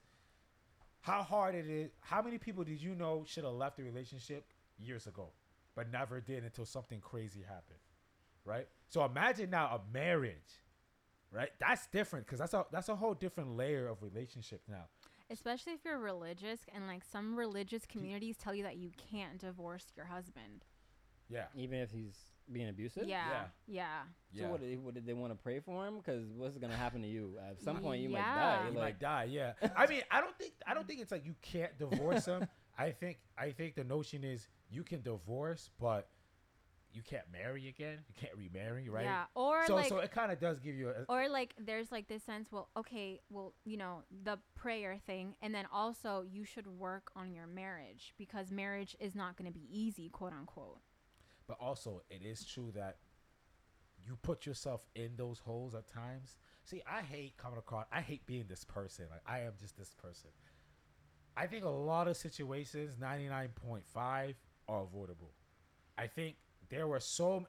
[1.02, 1.92] how hard it is.
[2.02, 4.46] How many people did you know should have left the relationship
[4.78, 5.30] years ago,
[5.76, 7.80] but never did until something crazy happened,
[8.46, 8.68] right?
[8.90, 10.62] So imagine now a marriage,
[11.32, 11.50] right?
[11.60, 14.86] That's different because that's a that's a whole different layer of relationship now.
[15.30, 19.86] Especially if you're religious and like some religious communities tell you that you can't divorce
[19.96, 20.64] your husband.
[21.30, 22.18] Yeah, even if he's
[22.52, 23.08] being abusive.
[23.08, 23.26] Yeah.
[23.68, 23.78] Yeah.
[23.78, 24.02] Yeah.
[24.36, 24.48] So yeah.
[24.50, 25.98] what, did- what did they want to pray for him?
[25.98, 27.38] Because what's gonna happen to you?
[27.50, 28.18] At some point, you Yeah.
[28.22, 28.60] might die.
[28.68, 29.24] you Like, might die.
[29.30, 32.48] Yeah, I mean, I don't think I don't think it's like you can't divorce them.
[32.78, 36.10] I think I think the notion is you can divorce, but
[36.94, 38.00] you can't marry again.
[38.08, 39.04] You can't remarry, right?
[39.04, 39.26] Yeah.
[39.36, 42.08] Or so like so it kind of does give you a or like there's like
[42.08, 46.66] this sense well okay well you know the prayer thing and then also you should
[46.66, 50.80] work on your marriage because marriage is not going to be easy quote unquote
[51.48, 52.98] but also it is true that
[54.06, 56.38] you put yourself in those holes at times.
[56.64, 57.86] See, I hate coming across.
[57.92, 59.06] I hate being this person.
[59.10, 60.30] Like I am just this person.
[61.36, 64.36] I think a lot of situations, ninety nine point five,
[64.68, 65.32] are avoidable.
[65.98, 66.36] I think
[66.70, 67.46] there were so.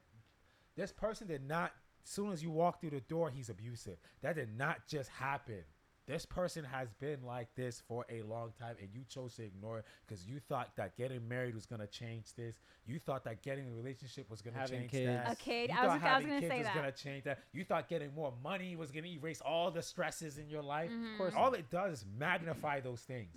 [0.77, 1.73] This person did not.
[2.05, 3.99] Soon as you walk through the door, he's abusive.
[4.23, 5.63] That did not just happen.
[6.09, 9.81] This person has been like this for a long time, and you chose to ignore
[9.81, 12.59] it because you thought that getting married was gonna change this.
[12.87, 15.07] You thought that getting a relationship was gonna change kids.
[15.07, 15.31] that.
[15.33, 16.75] A kid, You I was- thought I was having gonna kids say was that.
[16.75, 17.41] gonna change that.
[17.53, 20.91] You thought getting more money was gonna erase all the stresses in your life.
[20.91, 21.13] Mm-hmm.
[21.13, 23.37] of course, All it does is magnify those things.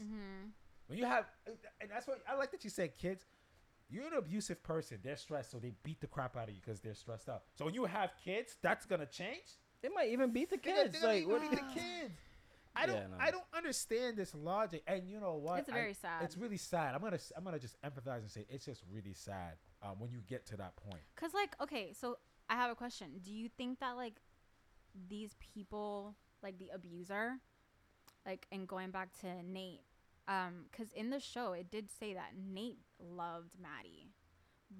[0.88, 1.26] When you have,
[1.82, 3.26] and that's what I like that you said, kids.
[3.90, 5.00] You're an abusive person.
[5.04, 7.44] They're stressed, so they beat the crap out of you because they're stressed out.
[7.56, 9.58] So when you have kids, that's gonna change.
[9.82, 11.02] they might even beat the They're kids.
[11.02, 11.52] they're Like, gonna what?
[11.52, 12.14] beat the kids.
[12.76, 12.96] I don't.
[12.96, 13.18] Yeah, no.
[13.20, 14.84] I don't understand this logic.
[14.88, 15.60] And you know what?
[15.60, 16.24] It's I- very sad.
[16.24, 16.96] It's really sad.
[16.96, 17.20] I'm gonna.
[17.36, 20.58] I'm gonna just empathize and say it's just really sad um, when you get to
[20.58, 21.02] that point.
[21.16, 22.18] cuz like okay so
[22.50, 24.22] i have a question do you think that like
[25.10, 27.40] these people like the abuser
[28.26, 29.82] like and going back to Nate
[30.28, 34.12] um cuz in the show it did say that Nate loved Maddie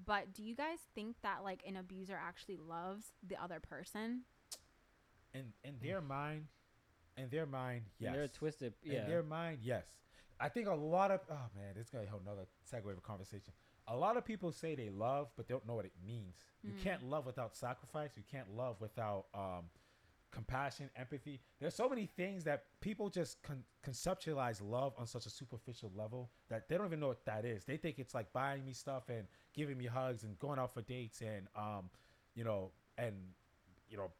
[0.04, 4.24] but do you guys think that like an abuser actually loves the other person
[5.34, 6.48] In in their mind,
[7.16, 8.14] in their mind, yes.
[8.14, 8.74] They're twisted.
[8.82, 9.02] Yeah.
[9.02, 9.84] In their mind, yes.
[10.40, 13.00] I think a lot of oh man, this is gonna hold another segue of a
[13.00, 13.52] conversation.
[13.88, 16.36] A lot of people say they love, but they don't know what it means.
[16.62, 18.10] You can't love without sacrifice.
[18.16, 19.64] You can't love without um,
[20.30, 21.40] compassion, empathy.
[21.60, 26.30] There's so many things that people just con- conceptualize love on such a superficial level
[26.48, 27.64] that they don't even know what that is.
[27.64, 30.82] They think it's like buying me stuff and giving me hugs and going out for
[30.82, 31.90] dates and um,
[32.34, 33.14] you know, and
[33.88, 34.10] you know,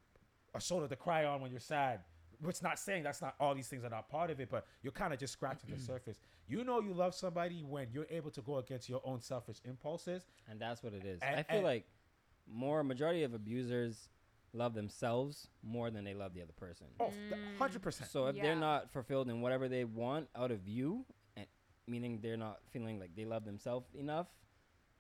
[0.55, 2.01] a shoulder to cry on when you're sad.
[2.43, 4.93] Which not saying that's not all these things are not part of it, but you're
[4.93, 6.19] kind of just scratching the surface.
[6.49, 10.27] You know you love somebody when you're able to go against your own selfish impulses.
[10.49, 11.21] and that's what it is.
[11.23, 11.87] And- I feel and- like
[12.47, 14.09] more majority of abusers
[14.53, 16.87] love themselves more than they love the other person.
[17.01, 17.57] Oh, mm.
[17.57, 18.11] hundred percent.
[18.11, 18.43] So if Yeah.
[18.43, 21.47] they're not fulfilled in whatever they want out of you, and
[21.87, 24.27] meaning they're not feeling like they love themselves enough,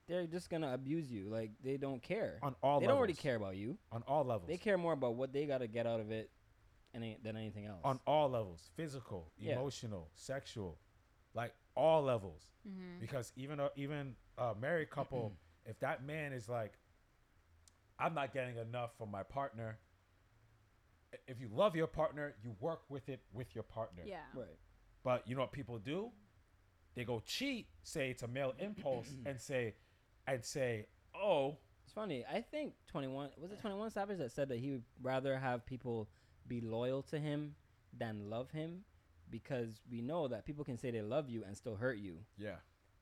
[0.06, 1.28] they're just gonna abuse you.
[1.28, 2.38] Like they don't care.
[2.42, 2.96] On all they levels.
[2.96, 3.76] don't really care about you.
[3.90, 4.48] On all levels.
[4.48, 6.30] They care more about what they gotta get out of it,
[6.94, 7.80] any, than anything else.
[7.84, 9.54] on all levels physical Yeah.
[9.54, 10.78] emotional sexual
[11.34, 13.00] like all levels Mm-hmm.
[13.00, 15.32] because even a, even a married couple
[15.66, 16.74] if that man is like
[17.98, 19.78] i'm not getting enough from my partner
[21.26, 24.46] if you love your partner you work with it with your partner yeah right.
[25.04, 26.10] but you know what people do
[26.94, 29.74] they go cheat say it's a male impulse and say
[30.26, 32.24] and say oh It's funny.
[32.32, 35.36] I think Twenty One was it Twenty One Savage that said that he would rather
[35.36, 36.08] have people
[36.52, 37.54] be loyal to him
[37.98, 38.84] than love him
[39.30, 42.18] because we know that people can say they love you and still hurt you.
[42.36, 42.56] Yeah.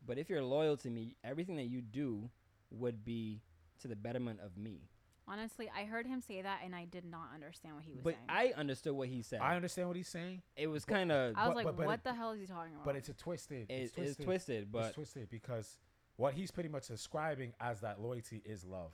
[0.06, 2.30] But if you're loyal to me, everything that you do
[2.70, 3.42] would be
[3.80, 4.82] to the betterment of me.
[5.26, 8.14] Honestly, I heard him say that and I did not understand what he was But
[8.14, 8.52] saying.
[8.54, 9.40] I understood what he said.
[9.40, 11.86] I understand what he's saying, it was kind of I was but- like, but- but
[11.86, 12.84] what it- the hell is he talking about?
[12.84, 13.70] but it's a twisted.
[13.70, 14.24] it, it's it's twisted.
[14.24, 15.78] twisted, but it's twisted because
[16.16, 18.92] what he's pretty much describing as that loyalty is love.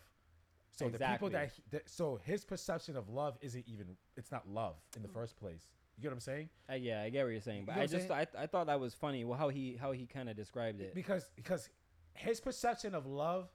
[0.77, 4.77] So the people that, that so his perception of love isn't even it's not love
[4.95, 5.69] in the first place.
[5.97, 6.49] You get what I'm saying?
[6.71, 7.65] uh, yeah, I get what you're saying.
[7.65, 9.25] But know I just I, I thought that was funny.
[9.25, 10.95] Well, how he how he kind of described it.
[10.95, 11.71] Because because
[12.12, 13.49] his perception of love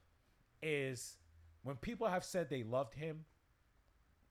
[0.62, 1.16] is
[1.62, 3.24] when people have said they loved him,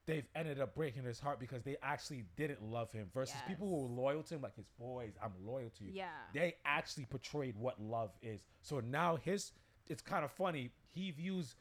[0.06, 3.08] they've ended up breaking his heart because they actually didn't love him.
[3.14, 5.92] Versus people who were loyal to him, like his boys, I'm loyal to you.
[5.94, 6.08] yeah.
[6.34, 8.42] they actually portrayed what love is.
[8.60, 9.52] So now his
[9.88, 10.70] it's kind of funny.
[10.90, 11.54] He views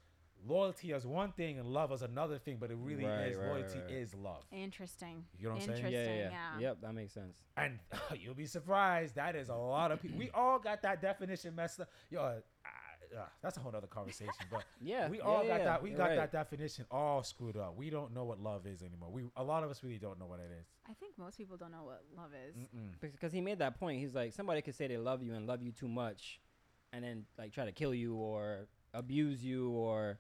[0.48, 3.48] loyalty as one thing and love as another thing, but it really Right, is right,
[3.48, 3.94] loyalty right, right.
[3.94, 4.44] is love.
[4.52, 5.24] Interesting.
[5.38, 5.86] You know what I'm saying?
[5.86, 6.16] Interesting.
[6.16, 6.68] yeah, yeah, yeah, yeah.
[6.70, 7.42] Yep, that makes sense.
[7.58, 7.80] And
[8.20, 9.16] you'll be surprised.
[9.16, 10.18] That is a lot of people.
[10.18, 11.90] We all got that definition messed up.
[12.10, 12.36] Yo, uh,
[13.18, 14.32] uh, that's a whole other conversation.
[14.50, 15.84] But Yeah, we all yeah, got that.
[15.84, 16.16] We you're got right.
[16.16, 17.76] that definition all screwed up.
[17.76, 19.10] We don't know what love is anymore.
[19.12, 20.66] We a lot of us really don't know what it is.
[20.90, 22.56] I think most people don't know what love is.
[22.56, 22.94] Mm-mm.
[23.02, 24.00] because he made that point.
[24.00, 26.40] He's like, somebody could say they love you and love you too much,
[26.94, 30.20] and then like try to kill you or abuse you or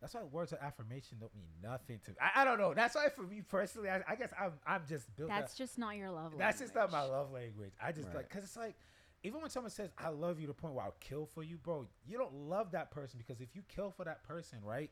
[0.00, 2.16] That's why words of affirmation don't mean nothing to me.
[2.20, 2.72] I, I don't know.
[2.72, 5.28] That's why for me personally, I, I guess I'm I'm just built.
[5.28, 6.38] That's that- just not your love language.
[6.38, 7.72] That's just not my love language.
[7.82, 8.76] I just like because it's like
[9.24, 11.56] even when someone says I love you to the point where I'll kill for you,
[11.56, 11.86] bro.
[12.06, 14.90] You don't love that person because if you kill for that person, right?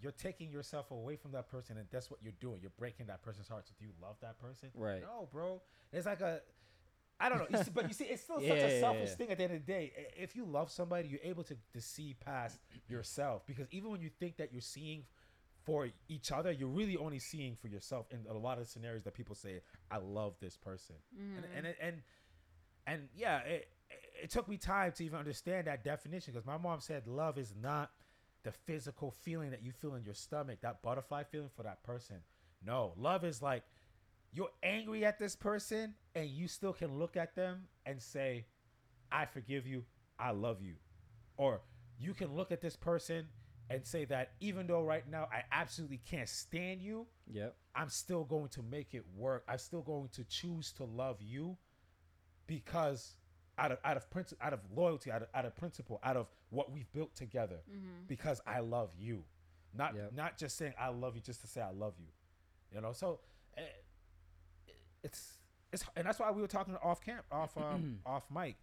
[0.00, 2.60] You're taking yourself away from that person, and that's what you're doing.
[2.60, 3.66] You're breaking that person's heart.
[3.66, 4.68] So do you love that person?
[4.76, 5.02] Right.
[5.02, 5.60] No, bro.
[5.92, 6.40] It's like a
[7.20, 9.14] I don't know, you see, but you see, it's still Yeah, such a selfish yeah.
[9.16, 9.30] thing.
[9.30, 12.14] At the end of the day, if you love somebody, you're able to, to see
[12.14, 15.04] past yourself because even when you think that you're seeing
[15.64, 18.06] for each other, you're really only seeing for yourself.
[18.10, 20.96] In a lot of scenarios that people say, "I love this person,"
[21.36, 22.02] and and it- and
[22.86, 23.68] and yeah, it,
[24.22, 27.54] it took me time to even understand that definition because my mom said love is
[27.60, 27.90] not
[28.44, 32.16] the physical feeling that you feel in your stomach, that butterfly feeling for that person.
[32.64, 33.64] No, love is like
[34.32, 38.46] you're angry at this person and you still can look at them and say,
[39.10, 39.84] I forgive you,
[40.18, 40.74] I love you.
[41.36, 41.60] Or
[41.98, 43.26] you can look at this person
[43.70, 47.56] and say that even though right now I absolutely can't stand you, yep.
[47.74, 49.44] I'm still going to make it work.
[49.48, 51.56] I'm still going to choose to love you
[52.46, 53.16] because
[53.58, 56.28] out of out of principle, out of loyalty, out of, out of principle, out of
[56.50, 57.60] what we've built together.
[58.06, 59.24] Because I love you,
[59.76, 60.12] not Yep.
[60.14, 62.06] not just saying I love you just to say I love you.
[62.74, 63.20] You know, so
[63.56, 63.62] eh,
[65.08, 65.38] it's
[65.72, 68.56] it's and that's why we were talking off camp, off um off mic.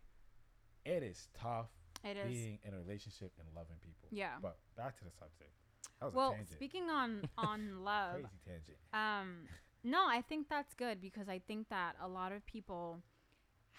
[0.86, 1.70] It is tough
[2.04, 2.28] It is.
[2.32, 4.10] being in a relationship and loving people.
[4.12, 4.36] Yeah.
[4.42, 5.52] But back to the subject.
[6.00, 6.50] That was Well, tangent.
[6.52, 8.78] speaking on on love, Crazy tangent.
[8.94, 9.48] um,
[9.84, 13.02] no, I think that's good because I think that a lot of people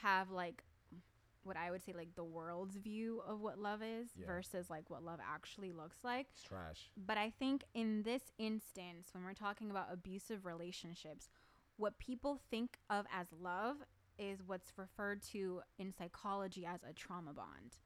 [0.03, 0.63] have like
[1.43, 4.27] what I would say like the world's view of what love is Yeah.
[4.27, 6.27] versus like what love actually looks like.
[6.33, 6.91] It's trash.
[6.97, 11.29] But I think in this instance, when we're talking about abusive relationships,
[11.77, 13.77] what people think of as love
[14.19, 17.79] is what's referred to in psychology as a trauma bond.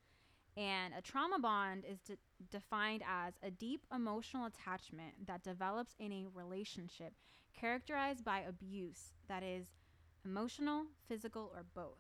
[0.57, 2.17] And a trauma bond is de-
[2.51, 7.15] defined as a deep emotional attachment that develops in a relationship
[7.59, 9.69] characterized by abuse that is
[10.25, 11.99] emotional, physical, or both.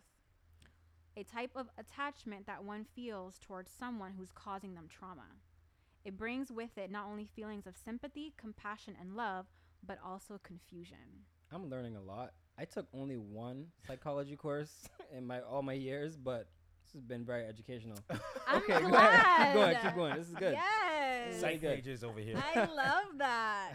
[1.16, 5.26] A type of attachment that one feels towards someone who's causing them trauma.
[6.04, 9.46] It brings with it not only feelings of sympathy, compassion, and love,
[9.84, 11.26] but also confusion.
[11.52, 12.32] I'm learning a lot.
[12.58, 14.72] I took only one psychology course
[15.16, 16.46] in my all my years, but
[16.84, 17.98] this has been very educational.
[18.46, 19.54] I'm okay, glad.
[19.54, 19.76] go ahead.
[19.82, 19.82] Keep going.
[19.82, 20.16] Keep going.
[20.16, 20.52] This is good.
[20.52, 21.40] Yes.
[21.40, 22.36] Psych- Psych pages over here.
[22.54, 23.72] I love that.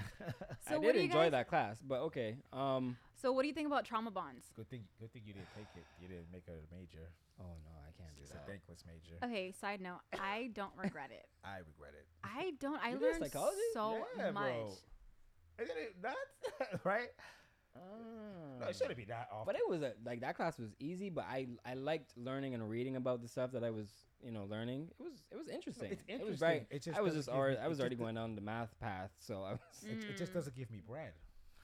[0.67, 2.37] So I what did you enjoy guys, that class, but okay.
[2.53, 2.97] Um.
[3.21, 4.45] So what do you think about trauma bonds?
[4.55, 5.83] Good thing, good thing you didn't take it.
[6.01, 7.09] You didn't make it a major.
[7.39, 8.43] Oh no, I can't do It's that.
[8.45, 9.15] a thankless major.
[9.23, 11.25] Okay, side note, I don't regret it.
[11.43, 12.05] I regret it.
[12.23, 12.79] I don't.
[12.83, 13.57] I You learned psychology?
[13.73, 14.43] so Yeah, much.
[14.43, 14.73] bro.
[15.63, 16.83] Isn't it nuts?
[16.85, 17.09] right?
[17.75, 18.59] Ah.
[18.59, 19.45] No, it shouldn't be that often.
[19.45, 22.69] But it was a, like that class was easy, but I I liked learning and
[22.69, 23.89] reading about the stuff that I was
[24.23, 24.89] you know learning.
[24.99, 25.91] It was it was interesting.
[25.91, 26.59] it's It was very.
[26.59, 26.77] interesting.
[26.77, 29.11] It just I was just already me- I was already going down the math path,
[29.19, 29.59] so I was.
[29.83, 31.11] it, it just doesn't give me bread.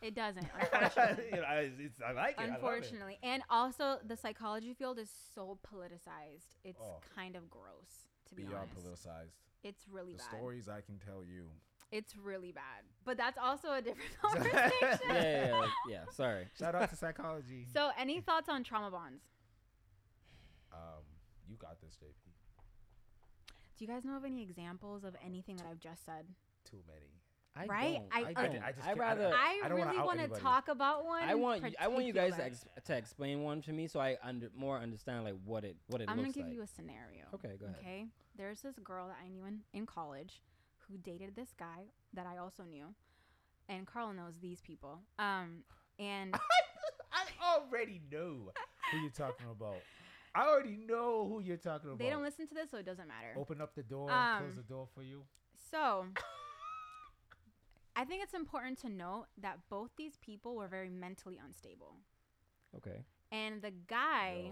[0.01, 1.29] It doesn't, You unfortunately.
[1.31, 2.39] know, I, it's, I like it.
[2.39, 2.55] I love it.
[2.55, 3.19] unfortunately.
[3.21, 6.57] And also, the psychology field is so politicized.
[6.63, 6.97] It's Oh.
[7.15, 9.05] kind of gross, to be Beyond honest.
[9.05, 9.35] politicized.
[9.63, 10.27] It's really The bad.
[10.39, 11.43] stories I can tell you.
[11.91, 12.83] It's really bad.
[13.03, 14.71] But that's also a different conversation.
[15.09, 15.99] yeah, yeah, yeah, yeah.
[16.11, 16.47] Sorry.
[16.57, 17.65] Shout out to psychology.
[17.73, 19.23] So, any thoughts on trauma bonds?
[20.71, 21.03] Um,
[21.49, 22.13] you got this, JP.
[23.77, 26.25] Do you guys know of any examples of anything that I've just said?
[26.69, 27.07] Too many.
[27.53, 27.93] I Right?
[27.95, 28.07] Don't.
[28.13, 28.51] I- I, I don't.
[28.53, 29.31] did- I just I rather.
[29.33, 31.23] I, I really want to talk about one.
[31.23, 33.99] I want you, I want you guys to, ex- to explain one to me so
[33.99, 36.53] I under more understand like what it what it I'm gonna give like.
[36.53, 37.25] you a scenario.
[37.33, 37.75] okay, go ahead.
[37.81, 38.05] Okay.
[38.37, 40.41] There's this girl that I knew in, in college
[40.91, 42.87] who dated this guy that I also knew.
[43.69, 44.99] And Carl knows these people.
[45.17, 45.63] Um
[45.99, 46.35] and
[47.13, 48.51] I already know
[48.91, 49.77] who you're talking about.
[50.33, 51.99] I already know who you're talking about.
[51.99, 53.33] they don't listen to this so it doesn't matter.
[53.37, 55.23] Open up the door, Um, close the door for you.
[55.71, 56.05] So
[57.95, 61.97] I think it's important to note that both these people were very mentally unstable.
[62.77, 63.03] Okay.
[63.31, 64.51] And the guy Yo,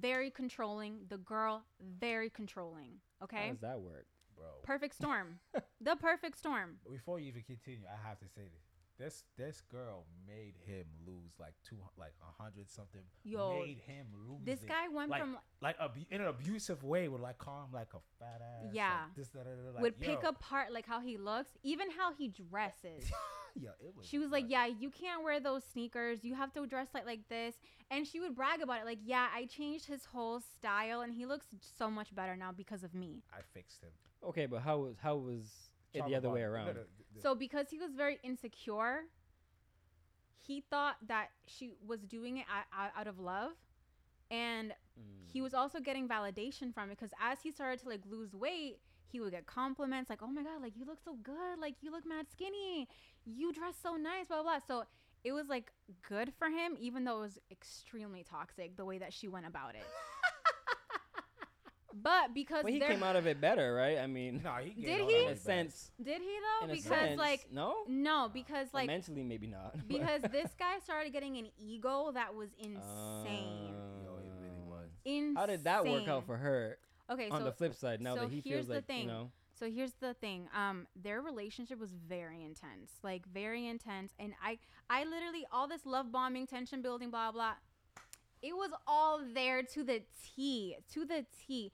[0.00, 1.64] very controlling, the girl
[1.98, 3.00] very controlling.
[3.22, 3.46] Okay.
[3.46, 4.06] How does that work?
[4.42, 4.50] Bro.
[4.62, 5.38] Perfect storm.
[5.80, 6.76] the perfect storm.
[6.90, 8.66] Before you even continue, I have to say this.
[8.98, 13.00] This this girl made him lose like two like a hundred something.
[13.24, 14.40] Yo, made him lose.
[14.44, 14.68] This it.
[14.68, 17.88] guy went like, from like abu- in an abusive way would like call him like
[17.94, 18.66] a fat ass.
[18.66, 19.04] like Yeah.
[19.16, 22.12] this, that, that, that, like, would yo, pick apart like how he looks, even how
[22.12, 23.10] he dresses.
[23.54, 24.06] Yeah, it was.
[24.06, 26.24] she was like, "Yeah, you can't wear those sneakers.
[26.24, 27.54] You have to dress like like this."
[27.90, 31.26] And she would brag about it, like, "Yeah, I changed his whole style, and he
[31.26, 33.90] looks so much better now because of me." I fixed him.
[34.24, 36.66] Okay, but how was how was it the other about way around?
[36.66, 39.02] No, no, th- th- So because he was very insecure,
[40.46, 43.52] he thought that she was doing it out, out of love,
[44.30, 45.30] and Mm.
[45.32, 48.78] he was also getting validation from it because as he started to like lose weight
[49.06, 51.90] he would get compliments like oh my god like you look so good like you
[51.90, 52.86] look mad skinny
[53.24, 54.58] you dress so nice blah blah, blah.
[54.66, 54.84] so
[55.24, 55.72] it was like
[56.06, 59.74] good for him even though it was extremely toxic the way that she went about
[59.74, 59.86] it
[61.94, 63.98] but because Well, he came out of it better, right?
[63.98, 65.24] I mean, no, he Did he?
[65.26, 66.28] in a sense, did he
[66.60, 69.76] though in a because sense, like no, no because Well, like mentally maybe not.
[69.88, 73.74] because this guy started getting an ego that was insane
[74.04, 74.70] Yo, it really Oh.
[74.70, 74.90] was.
[75.04, 76.78] insane How did that work out for her?
[77.10, 79.02] okay on so the flip side, now so that he here's feels the like thing.
[79.02, 80.48] you know, So here's the thing.
[80.56, 85.84] Um, their relationship was very intense, like very intense, and I, I literally all this
[85.84, 87.54] love bombing, tension building, blah blah.
[88.42, 90.02] It was all there to the
[90.34, 91.70] T, to the T.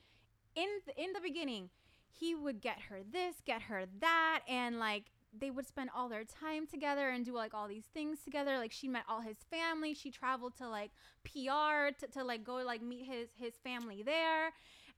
[0.59, 1.71] In in the beginning,
[2.11, 5.05] he would get her this, get her that, and like
[5.39, 8.59] they would spend all their time together and do like all these things together.
[8.59, 9.95] Like she met all his family.
[9.95, 10.91] She traveled to like
[11.25, 14.51] PR to, to like go like meet his his family there,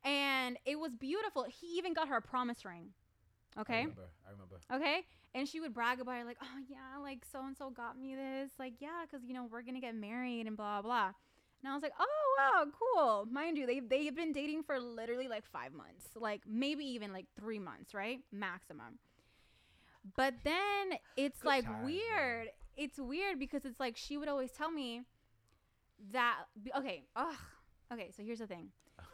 [0.04, 1.44] and it was beautiful.
[1.48, 2.90] He even got her a promise ring.
[3.56, 3.80] I Okay.
[3.80, 4.08] remember.
[4.26, 4.60] I remember.
[4.72, 5.04] Okay.
[5.34, 8.14] And she would brag about it, like, oh, yeah, like so and so got me
[8.16, 8.50] this.
[8.58, 11.12] Like, yeah, because, you know, we're going to get married and blah, blah.
[11.62, 13.26] And I was like, oh, wow, cool.
[13.30, 17.26] Mind you, they, they've been dating for literally like five months, like maybe even like
[17.38, 18.20] three months, right?
[18.32, 18.98] Maximum.
[20.16, 21.84] But then it's Good like times, man.
[21.84, 22.48] weird.
[22.76, 25.02] It's weird because it's like she would always tell me
[26.12, 26.36] that,
[26.76, 27.34] okay, ugh.
[27.92, 28.68] Okay, so here's the thing.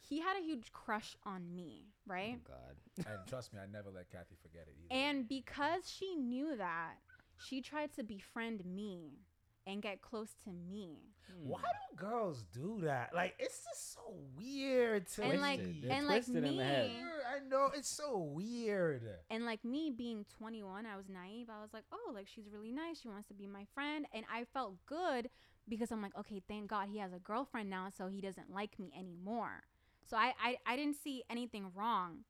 [0.00, 2.38] He had a huge crush on me, right?
[2.38, 5.02] oh god, and trust me, I never let Kathy forget it either.
[5.04, 6.94] And because she knew that,
[7.46, 9.18] she tried to befriend me
[9.68, 10.96] and get close to me.
[11.30, 11.48] Hmm.
[11.50, 13.14] Why do girls do that?
[13.14, 15.38] Like, it's just so weird to And me.
[15.38, 16.88] like They're and like twisted in the head.
[16.88, 19.02] me Weird, I know it's so weird.
[19.30, 21.48] and like me being 21, I was naive.
[21.50, 23.00] I was like, "Oh, like she's really nice.
[23.00, 25.28] She wants to be my friend." And I felt good
[25.68, 28.78] because I'm like, "Okay, thank God he has a girlfriend now so he doesn't like
[28.78, 29.64] me anymore."
[30.08, 32.24] So I I, I didn't see anything wrong.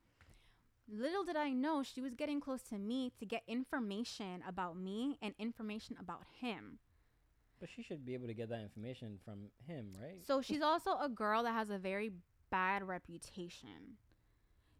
[0.91, 5.19] Little did I know she was getting close to me to get information about me
[5.21, 6.79] and information about him.
[7.61, 10.25] But she should be able to get that information from him, right?
[10.27, 12.13] So she's also a girl that has a very
[12.51, 13.97] bad reputation.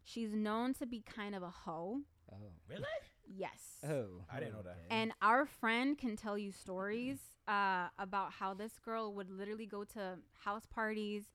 [0.03, 1.99] She's known to be kind of a hoe.
[2.31, 2.35] oh,
[2.67, 2.83] Really?
[3.31, 3.77] Yes.
[3.87, 4.77] oh, I didn't know that.
[4.89, 9.83] And our friend can tell you stories uh, about how this girl would literally go
[9.83, 11.25] to house parties,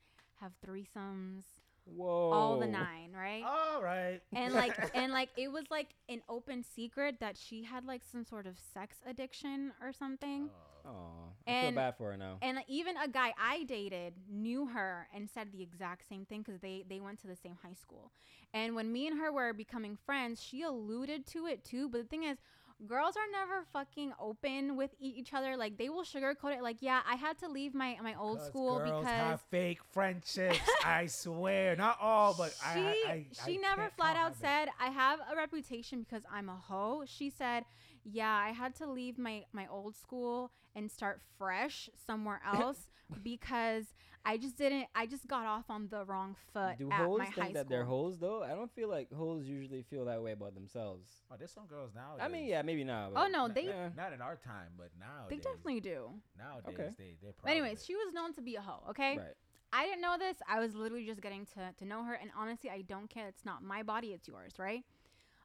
[0.40, 1.44] have threesomes,
[1.84, 3.44] whoa, all the nine, right?
[3.46, 4.20] All right.
[4.32, 8.24] and like and like it was like an open secret that she had like some
[8.24, 10.48] sort of sex addiction or something.
[10.52, 12.38] Oh, I feel And- bad for her now.
[12.42, 16.60] And even a guy I dated knew her and said the exact same thing because
[16.60, 18.12] they they went to the same high school.
[18.52, 21.88] And when me and her were becoming friends, she alluded to it too.
[21.88, 22.38] But the thing is,
[22.86, 25.56] girls are never fucking open with e- each other.
[25.56, 26.62] Like they will sugarcoat it.
[26.62, 29.40] Like yeah, I had to leave my my old 'Cause school because girls because have
[29.50, 30.60] fake friendships.
[30.84, 34.40] I swear, not all, but she I, I, I she I never flat out how
[34.40, 37.04] said I have a reputation because I'm a hoe.
[37.06, 37.64] She said,
[38.04, 42.88] "Yeah, I had to leave my my old school and start fresh somewhere else
[43.22, 43.94] because
[44.24, 44.86] I just didn't.
[44.94, 47.68] I just got off on the wrong foot Do at hoes my high think that
[47.68, 48.42] they're school." hoes though?
[48.42, 51.08] I don't feel like hoes usually feel that way about themselves.
[51.30, 52.16] Oh, there's some girls now.
[52.20, 53.12] I mean, yeah, maybe not.
[53.16, 53.90] Oh no, they yeah.
[53.96, 56.10] Not in our time, but now they definitely do.
[56.38, 56.90] Nowadays, Okay.
[56.98, 57.32] they they're.
[57.42, 58.82] But anyways, she was known to be a hoe.
[58.90, 59.34] Okay, Right.
[59.72, 60.36] I didn't know this.
[60.48, 63.28] I was literally just getting to to know her, and honestly, I don't care.
[63.28, 64.84] It's not my body; it's yours, right?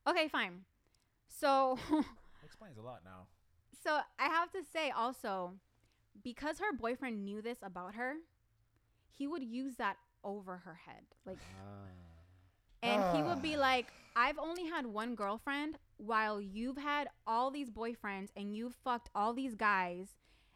[0.07, 0.65] Okay, fine.
[1.27, 1.77] So
[2.43, 3.27] Explains a lot now.
[3.83, 5.53] so I have to say also,
[6.23, 8.15] because her boyfriend knew this about her,
[9.17, 11.03] he would use that over her head.
[11.25, 11.87] Like Ah.
[12.81, 13.41] and he would Ah.
[13.41, 18.75] be like, I've only had one girlfriend while you've had all these boyfriends and you've
[18.75, 20.15] fucked all these guys.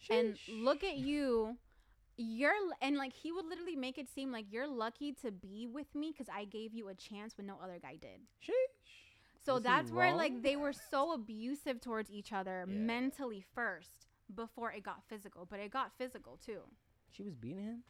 [0.10, 1.58] And look at you.
[2.16, 5.96] You're and like he would literally make it seem like you're lucky to be with
[5.96, 8.22] me because I gave you a chance when no other guy did.
[8.42, 8.83] Sheesh.
[9.46, 12.74] So Was that's where like they were so abusive towards each other Yeah.
[12.76, 16.62] mentally first before it got physical, but it got physical too.
[17.12, 17.84] She was beating him.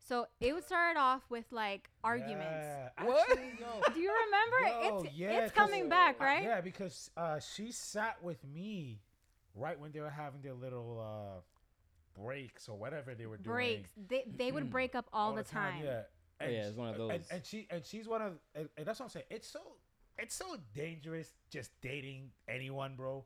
[0.00, 2.46] So it would start off with like arguments.
[2.66, 2.88] Yeah.
[3.04, 3.28] What?
[3.30, 4.84] Actually, yo, Do you remember?
[4.86, 6.42] Yo, it's yeah, it's 'cause- coming back, uh, right?
[6.42, 9.00] yeah, because uh, she sat with me
[9.54, 11.40] right when they were having their little uh,
[12.20, 13.54] breaks or whatever they were doing.
[13.54, 13.90] Breaks.
[14.08, 15.84] They they would break up all, the time.
[15.84, 16.02] Yeah.
[16.40, 17.28] Oh, yeah, it's one of And, those.
[17.30, 19.26] and she and she's one of and, and that's what I'm saying.
[19.30, 19.60] It's so
[20.18, 23.24] it's so dangerous just dating anyone, bro.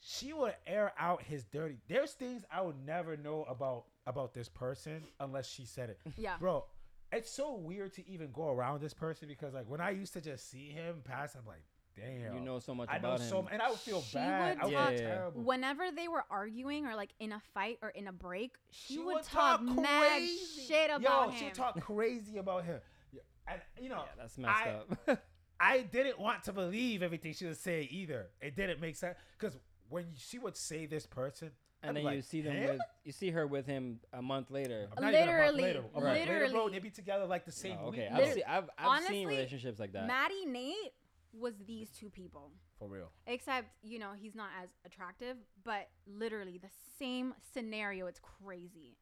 [0.00, 1.78] She would air out his dirty.
[1.88, 5.98] There's things I would never know about about this person unless she said it.
[6.16, 6.36] Yeah.
[6.38, 6.66] Bro,
[7.10, 10.20] it's so weird to even go around this person because like when I used to
[10.20, 11.64] just see him pass, I'm like,
[11.96, 12.34] damn.
[12.34, 13.48] You know so much I know about so him.
[13.52, 14.58] and I would feel She bad.
[14.58, 15.14] would I would talk- feel Yeah, yeah, yeah.
[15.14, 15.42] terrible.
[15.42, 19.00] Whenever they were arguing or like in a fight or in a break, she, She
[19.00, 20.22] would, talk, mad
[20.68, 21.38] shit about Yo, him.
[21.48, 22.78] she talk crazy about him.
[23.12, 24.62] Yeah, And you know, yeah, that's messed
[25.08, 25.22] I- up.
[25.58, 28.28] I didn't want to believe everything she was saying either.
[28.40, 29.56] It didn't make sense because
[29.88, 31.50] when she would say this person,
[31.82, 34.22] I'd and be then you see them "Him?" with you see her with him a
[34.22, 34.88] month later.
[35.00, 35.78] Not even a month Literally, later.
[35.94, 36.72] A month later, bro, literally.
[36.72, 38.20] they be together like the same Oh, okay, week.
[38.20, 40.06] I've, seen, I've, I've honestly, seen relationships like that.
[40.06, 40.92] Maddie Nate
[41.32, 42.50] was these two people.
[42.78, 43.10] For real.
[43.26, 48.06] Except, you know, he's not as attractive, but literally the same scenario.
[48.06, 48.96] It's crazy.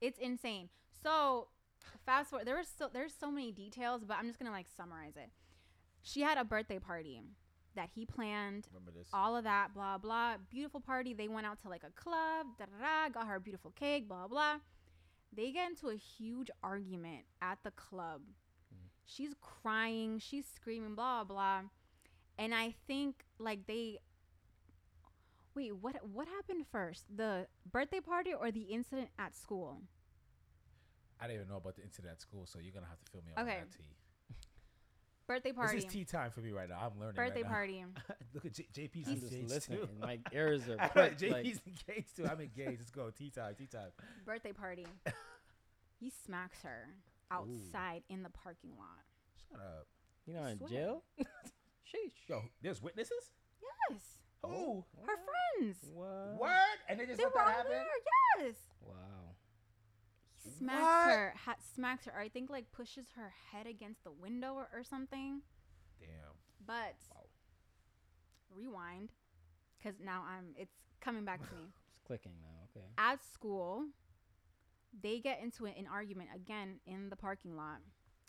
[0.00, 0.68] It's insane.
[1.02, 1.48] So,
[2.04, 2.46] fast forward.
[2.46, 5.30] There was so there's so many details, but I'm just gonna like summarize it.
[6.06, 7.20] She had a birthday party
[7.74, 8.68] that he planned.
[8.72, 9.08] Remember this?
[9.12, 10.36] All of that, blah blah.
[10.50, 11.12] Beautiful party.
[11.14, 12.46] They went out to like a club.
[12.60, 13.08] Da da da.
[13.08, 14.06] Got her a beautiful cake.
[14.06, 14.58] Blah blah.
[15.36, 18.20] They get into a huge argument at the club.
[18.72, 18.88] Mm.
[19.04, 20.20] She's crying.
[20.20, 20.94] She's screaming.
[20.94, 21.62] Blah blah.
[22.38, 23.98] And I think like they.
[25.56, 27.04] Wait, what what happened first?
[27.16, 29.80] The birthday party or the incident at school?
[31.20, 33.22] I didn't even know about the incident at school, so you're gonna have to fill
[33.26, 33.40] me Okay.
[33.40, 33.96] on that tea.
[35.26, 35.76] Birthday party.
[35.76, 36.78] This is tea time for me right now.
[36.92, 37.16] I'm learning.
[37.16, 37.56] birthday right now.
[37.56, 37.84] party.
[38.34, 39.78] Look at J- JP's I'm just listening.
[39.80, 39.88] too.
[40.00, 41.44] My ears are I pricked, JP's like,
[41.88, 42.26] engaged too.
[42.30, 42.78] I'm engaged.
[42.80, 43.10] Let's go.
[43.10, 43.54] Tea time.
[43.58, 43.88] Tea time.
[44.24, 44.86] birthday party.
[46.00, 46.88] he smacks her
[47.30, 49.02] outside in the parking lot.
[49.50, 49.86] Shut up.
[50.26, 51.02] you know, in jail.
[51.20, 52.28] Sheesh.
[52.28, 53.30] Yo, there's witnesses.
[53.90, 54.00] Yes,
[54.44, 54.84] Who?
[55.04, 55.14] her
[55.58, 55.76] friends.
[55.92, 56.40] What?
[56.40, 56.50] Word?
[56.88, 57.72] And they just They let that happen?
[57.72, 57.84] there.
[58.46, 58.54] Yes.
[58.80, 58.94] Wow.
[60.46, 61.08] He smacks What?
[61.10, 64.68] her, ha- smacks her, or I think like pushes her head against the window or,
[64.72, 65.42] or something.
[66.00, 66.08] Damn.
[66.66, 67.22] But Wow.
[68.54, 69.10] rewind,
[69.78, 71.62] because now I'm it's coming back to me.
[71.96, 72.68] It's clicking now.
[72.70, 72.86] Okay.
[72.98, 73.86] At school,
[75.02, 77.78] they get into an, an argument again in the parking lot.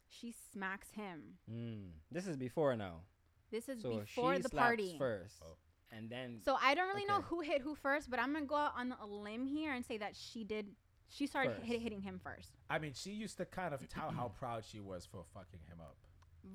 [0.09, 1.37] She smacks him.
[1.51, 1.89] Mm.
[2.11, 3.01] This is before now.
[3.51, 4.95] This is So before she the slaps party.
[4.97, 5.57] first, Oh.
[5.91, 8.55] and then So I don't really know who hit who first, but I'm gonna go
[8.55, 10.67] out on a limb here and say that she did.
[11.09, 11.65] She started First.
[11.65, 12.49] hit, hitting him first.
[12.69, 15.79] I mean, she used to kind of tell how proud she was for fucking him
[15.81, 15.95] up.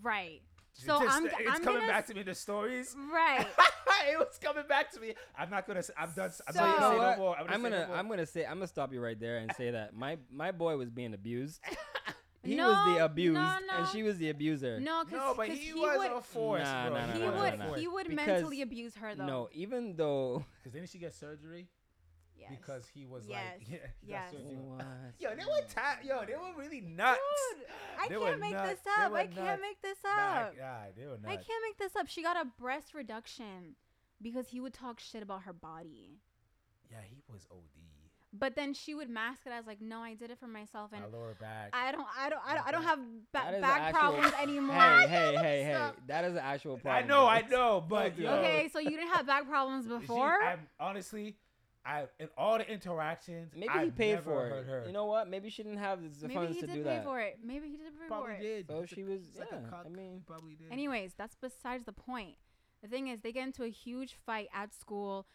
[0.03, 0.43] Right.
[0.79, 1.27] She So just- I'm.
[1.27, 2.95] it's I'm coming gonna back s- to me the stories.
[3.13, 3.47] Right.
[4.11, 5.15] it was coming back to me.
[5.39, 5.83] I'm not gonna.
[5.83, 6.31] Say, I'm done.
[6.47, 7.37] I'm So- not gonna say no more.
[7.39, 7.55] I'm gonna.
[7.55, 7.97] I'm gonna more.
[7.97, 10.77] I'm gonna say I'm gonna stop you right there and say that my my boy
[10.77, 11.61] was being abused.
[12.45, 14.81] He No, was the abused, no, and she was the abuser.
[14.81, 16.11] No, because no, but he, he, was would.
[16.11, 16.99] a force, Nah, bro.
[16.99, 17.59] nah, nah, he nah, nah, would.
[17.61, 17.75] nah, nah.
[17.75, 19.27] He would Because- mentally abuse her though.
[19.27, 21.69] No, even though Because didn't she get surgery?
[22.39, 22.51] Yes.
[22.51, 23.59] Because he was Yes.
[23.59, 24.31] like, yeah, Yes.
[24.33, 24.57] surgery.
[24.57, 24.85] What?
[25.19, 27.19] Yo, they were ti- Yo, they were really nuts.
[27.57, 27.67] Dude,
[27.99, 28.69] I They can't make nuts.
[28.71, 29.13] this up.
[29.13, 30.57] were I can't make this Nah, up.
[30.59, 31.27] nah, they were nuts.
[31.29, 32.09] I can't make this up.
[32.09, 33.77] She got a breast reduction
[34.21, 36.19] because he would talk shit about her body.
[36.91, 37.61] Yeah, he was OD.
[38.35, 41.03] But then she would mask it as like, no, I did it for myself, and
[41.03, 41.69] My lower back.
[41.75, 42.99] I don't, I don't, I don't, I don't have
[43.31, 44.75] ba- back actual- problems anymore.
[44.81, 45.91] Hey, hey, hey, hey!
[46.07, 47.05] That is an actual problem.
[47.05, 48.39] I know, I know, but do yo, that.
[48.39, 50.43] Okay, so you didn't have back problems she- before.
[50.43, 51.37] I'm, honestly,
[51.85, 54.67] I in all the interactions, Maybe he I've paid never for it.
[54.67, 54.85] Her.
[54.87, 55.29] You know what?
[55.29, 57.05] Maybe she didn't have the Maybe funds he to did do pay that.
[57.05, 57.39] for it.
[57.45, 58.43] Maybe he did pay probably for it.
[58.43, 58.69] did.
[58.69, 59.23] So It's she was.
[59.29, 60.73] it's like a yeah, I mean, probably did.
[60.73, 62.37] Anyways, that's besides the point.
[62.83, 65.27] The thing is, they get into a huge fight at school.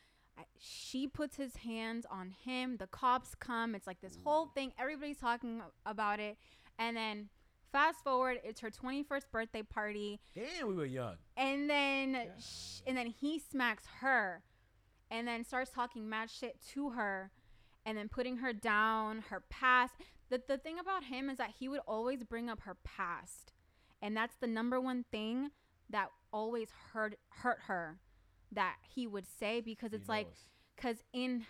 [0.60, 2.78] She puts his hands on him.
[2.78, 3.74] The cops come.
[3.74, 4.54] It's like this whole mm.
[4.54, 4.72] thing.
[4.80, 6.38] Everybody's talking about it.
[6.78, 7.30] And then
[7.72, 10.20] fast forward, it's her 21st birthday party.
[10.36, 11.16] Damn, we were young.
[11.36, 14.44] And then sh- and then he smacks her
[15.10, 17.32] and then starts talking mad shit to her
[17.86, 19.94] and then putting her down, her past.
[20.30, 23.54] The the thing about him is that he would always bring up her past.
[24.02, 25.50] And that's the number one thing
[25.90, 28.00] that always hurt hurt her
[28.52, 30.28] that he would say because it's like
[30.76, 31.46] because in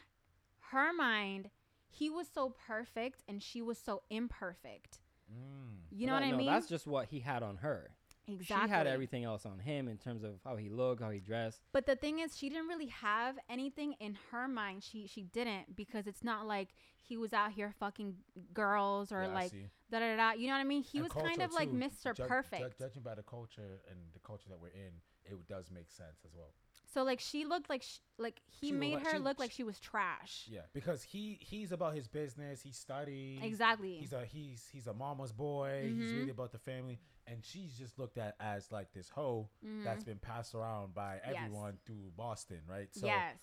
[0.72, 1.50] her mind
[1.90, 5.00] he was so perfect and she was so imperfect
[5.30, 5.80] Mm.
[5.92, 7.90] you know what i no, mean That's just what he had on her.
[8.28, 11.20] Exactly She had everything else on him in terms of how he looked, how he
[11.20, 11.62] dressed.
[11.72, 14.84] but the thing is she didn't really have anything in her mind.
[14.84, 16.70] She she didn't because it's not like
[17.02, 18.16] he was out here fucking
[18.54, 19.52] girls or Yeah, like
[19.92, 20.84] da da da you know what i mean?
[20.84, 22.80] He And was kind culture, of like mr Ju- ju- perfect.
[22.80, 24.92] judging by the culture and the culture that we're in,
[25.26, 26.52] it does make sense as well.
[26.94, 29.40] so like she looked like sh- like he She was made like- her she- look
[29.40, 30.46] like she- she was trash.
[30.50, 32.62] Yeah, because he he's about his business.
[32.62, 33.96] He studies exactly.
[33.98, 35.92] He's a he's he's a mama's boy.
[35.94, 36.18] He's Mhm.
[36.20, 39.50] really about the family, and she's just looked at as like this hoe
[39.84, 40.08] that's Mhm.
[40.08, 41.36] been passed around by Yes.
[41.36, 42.94] everyone through Boston, right?
[42.96, 43.38] So yes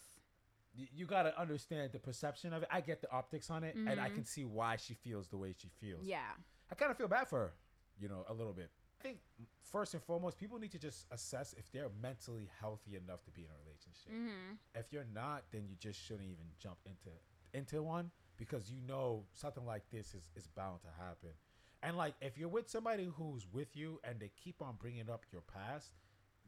[0.76, 2.68] y- you got to understand the perception of it.
[2.72, 4.14] I get the optics on it, and I Mhm.
[4.14, 6.05] can see why she feels the way she feels.
[6.05, 6.35] yeah
[6.70, 7.55] I kind of feel bad for her,
[7.99, 8.70] you know, a little bit.
[8.99, 9.20] I think
[9.62, 13.45] first and foremost, people need to just assess if they're mentally healthy enough to be
[13.45, 14.12] in a relationship.
[14.12, 14.55] mm-hmm.
[14.74, 17.11] If you're not, then you just shouldn't even jump into
[17.53, 21.30] into one because you know something like this is, is bound to happen.
[21.85, 25.24] And like if you're with somebody who's with you and they keep on bringing up
[25.32, 25.93] your past,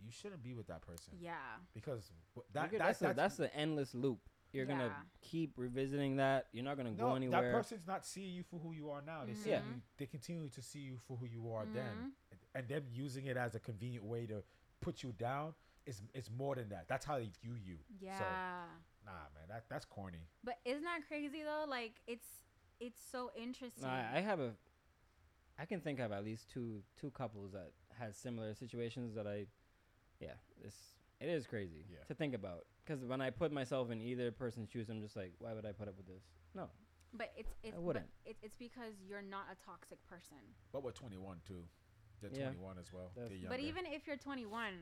[0.03, 1.35] you shouldn't be with that person yeah
[1.73, 2.11] because
[2.53, 4.19] that, could- that that's a, that's the endless loop.
[4.53, 4.73] You're Yeah.
[4.79, 6.47] gonna keep revisiting that.
[6.53, 7.43] You're not gonna no, go anywhere.
[7.43, 9.25] that person's not seeing you for who you are now.
[9.27, 9.61] They see Yeah.
[9.67, 12.11] you, they continue to see you for who you are then, Mhm.
[12.31, 14.43] and, and them using it as a convenient way to
[14.81, 15.55] put you down
[15.87, 16.89] is it's more than that.
[16.89, 17.79] That's how they view you.
[18.01, 18.25] yeah So
[19.07, 20.27] nah, man, that that's corny.
[20.45, 21.65] But isn't that crazy though?
[21.69, 22.27] Like it's
[22.81, 23.85] it's so interesting.
[23.85, 24.53] No, I, I have a.
[25.59, 29.47] I can think of at least two two couples that had similar situations that I,
[30.21, 30.77] yeah, it's
[31.21, 32.05] it is crazy Yeah.
[32.09, 32.67] to think about.
[32.85, 35.73] Because when I put myself in either person's shoes, I'm just like, why would I
[35.73, 36.23] put up with this?
[36.55, 36.69] No,
[37.15, 38.07] but it's it's but wouldn't.
[38.25, 40.37] It, it's because you're not a toxic person.
[40.73, 41.65] But we're 21 too.
[42.21, 42.47] They're Yeah.
[42.51, 43.13] 21 as well.
[43.49, 44.75] But even if you're 21,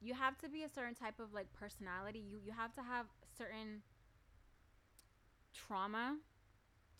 [0.00, 2.18] you have to be a certain type of like personality.
[2.18, 3.06] You you have to have
[3.36, 3.82] certain
[5.54, 6.16] trauma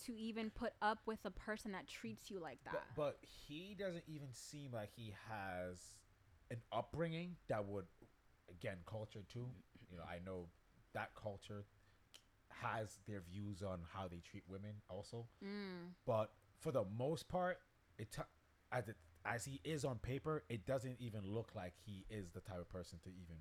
[0.07, 2.85] to even put up with a person that treats you like that.
[2.97, 5.79] But, but he doesn't even seem like he has
[6.51, 7.87] an upbringing that would,
[8.51, 9.47] again, culture too.
[9.91, 10.47] You know, I know
[10.95, 11.65] that culture
[12.49, 15.27] has their views on how they treat women also.
[15.45, 15.93] mm.
[16.07, 16.31] But
[16.61, 17.59] for the most part,
[17.99, 18.23] it t-
[18.73, 22.41] as it as he is on paper, it doesn't even look like he is the
[22.41, 23.37] type of person to even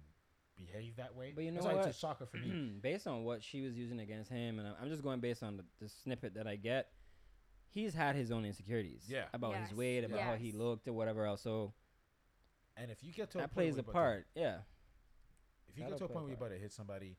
[0.65, 1.31] behave that way.
[1.35, 1.87] But you know That's why what?
[1.87, 2.71] It's a shocker for me.
[2.81, 5.57] based on what she was using against him, and I'm, I'm just going based on
[5.57, 6.89] the, the snippet that I get.
[7.71, 9.03] He's had his own insecurities.
[9.07, 9.25] Yeah.
[9.33, 9.69] About Yes.
[9.69, 11.41] his weight, about how he looked, or whatever else.
[11.41, 11.73] So
[12.77, 14.27] and if you get to a that point plays where a you're to- part.
[14.35, 14.57] Yeah.
[15.67, 17.17] if you That'll get to a point where you're about to hit somebody,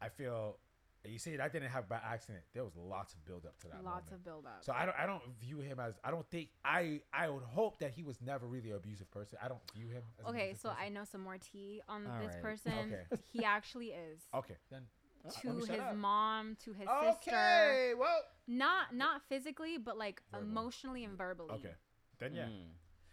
[0.00, 0.58] I feel
[1.04, 2.42] and you say that didn't happen by accident.
[2.52, 3.84] There was lots of build up to that.
[3.84, 4.12] Lots moment.
[4.12, 4.58] of build up.
[4.64, 7.78] So I don't I don't view him as I don't think I I would hope
[7.78, 9.38] that he was never really an abusive person.
[9.42, 10.84] I don't view him as okay, abusive so person.
[10.84, 12.42] I know some more tea on All this right.
[12.42, 12.72] person.
[12.92, 13.22] Okay.
[13.32, 14.22] He actually is.
[14.34, 14.82] Okay, then
[15.26, 15.96] Uh, to let his up.
[15.96, 17.30] mom, to his Okay, sister.
[17.30, 20.46] Okay, well Not not physically, but like Verbal.
[20.48, 21.50] emotionally and verbally.
[21.54, 21.74] Okay.
[22.18, 22.46] Then yeah.
[22.46, 22.70] Mm.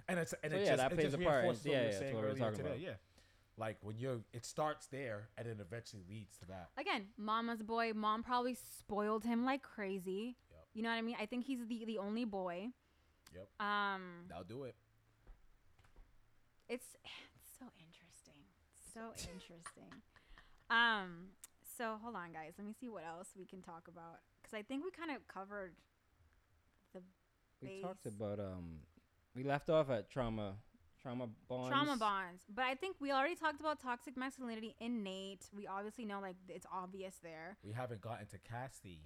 [0.09, 1.43] And it's and So it yeah, just, that it plays just a part.
[1.43, 2.69] reinforces what Yeah, we were yeah, saying that's what we're earlier talking today.
[2.69, 2.81] about.
[2.81, 2.95] Yeah.
[3.57, 6.69] Like when you're it starts there and then eventually leads to that.
[6.77, 7.91] Again, mama's boy.
[7.93, 10.35] Mom probably spoiled him like crazy.
[10.49, 10.59] Yep.
[10.73, 11.15] You know what I mean?
[11.19, 12.69] I think he's the the only boy.
[13.33, 13.47] Yep.
[13.59, 14.75] Um, That'll do it.
[16.67, 16.85] it's
[17.35, 18.41] it's so interesting.
[18.93, 19.91] So interesting.
[20.69, 21.29] um,
[21.77, 22.53] so hold on, guys.
[22.57, 25.27] Let me see what else we can talk about because I think we kind of
[25.27, 25.73] covered
[26.93, 27.01] the
[27.61, 28.79] We talked about um,
[29.35, 30.53] we left off at trauma,
[31.03, 31.69] trauma bonds.
[31.69, 35.45] trauma bonds, but I think we already talked about toxic masculinity innate.
[35.55, 37.57] We obviously know like it's obvious there.
[37.63, 39.01] We haven't gotten to Cassie.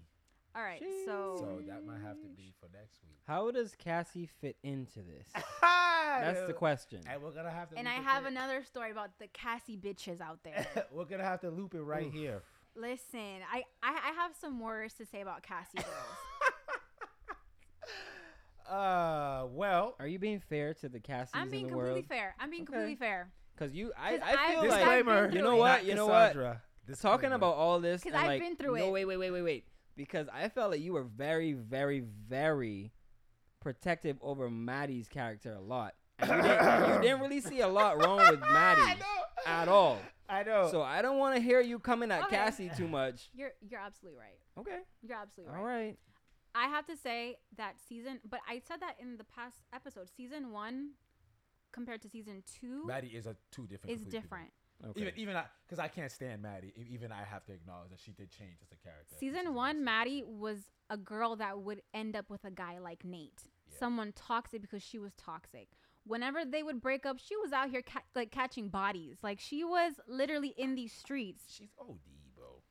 [0.55, 3.19] All right, so So that might have to be for next week.
[3.27, 5.27] How does Cassie fit into this?
[5.61, 7.01] That's the question.
[7.11, 8.31] And we're gonna have to and I have here.
[8.31, 10.65] another story about the Cassie bitches out there.
[10.91, 12.13] we're gonna have to loop it right Oof.
[12.13, 12.41] here.
[12.75, 16.17] Listen, I, I I have some words to say about Cassie girls.
[18.69, 22.05] Uh, well, Are you being fair to the Cassies I'm being in the completely world?
[22.07, 22.35] fair.
[22.39, 22.71] I'm being Okay.
[22.73, 23.31] completely fair.
[23.55, 25.27] Because you, I, 'Cause I I've- feel because like I've been disclaimer.
[25.31, 25.85] through you know what?
[25.85, 26.27] You know what?
[26.33, 26.61] Cassandra.
[27.01, 28.91] Talking about all this, 'Cause and I've like, been through no, it.
[28.91, 29.67] wait, wait, wait, wait, wait.
[29.95, 32.91] Because I felt like you were very, very, very
[33.59, 35.95] protective over Maddie's character a lot.
[36.19, 39.01] And you, didn't, you didn't really see a lot wrong with Maddie
[39.45, 39.99] at all.
[40.29, 40.69] I know.
[40.71, 42.35] So I don't want to hear you coming at Okay.
[42.35, 43.29] Cassie too much.
[43.33, 44.37] You're you're absolutely right.
[44.59, 44.79] Okay.
[45.01, 45.59] You're absolutely right.
[45.59, 45.97] All right.
[46.57, 50.09] I have to say that season, but I said that in the past episode.
[50.15, 50.91] Season one
[51.71, 53.95] compared to season two Maddie is a two different.
[53.95, 54.49] is different.
[54.89, 55.01] Okay.
[55.01, 56.73] Even even I, because I can't stand Maddie.
[56.89, 59.15] Even I have to acknowledge that she did change as a character.
[59.19, 59.85] Season one, six.
[59.85, 63.77] Maddie was a girl that would end up with a guy like Nate, Yeah.
[63.79, 65.67] someone toxic because she was toxic.
[66.05, 69.17] whenever they would break up, she was out here ca- like catching bodies.
[69.21, 71.43] Like she was literally in these streets.
[71.49, 71.99] She's OD,
[72.35, 72.61] bro.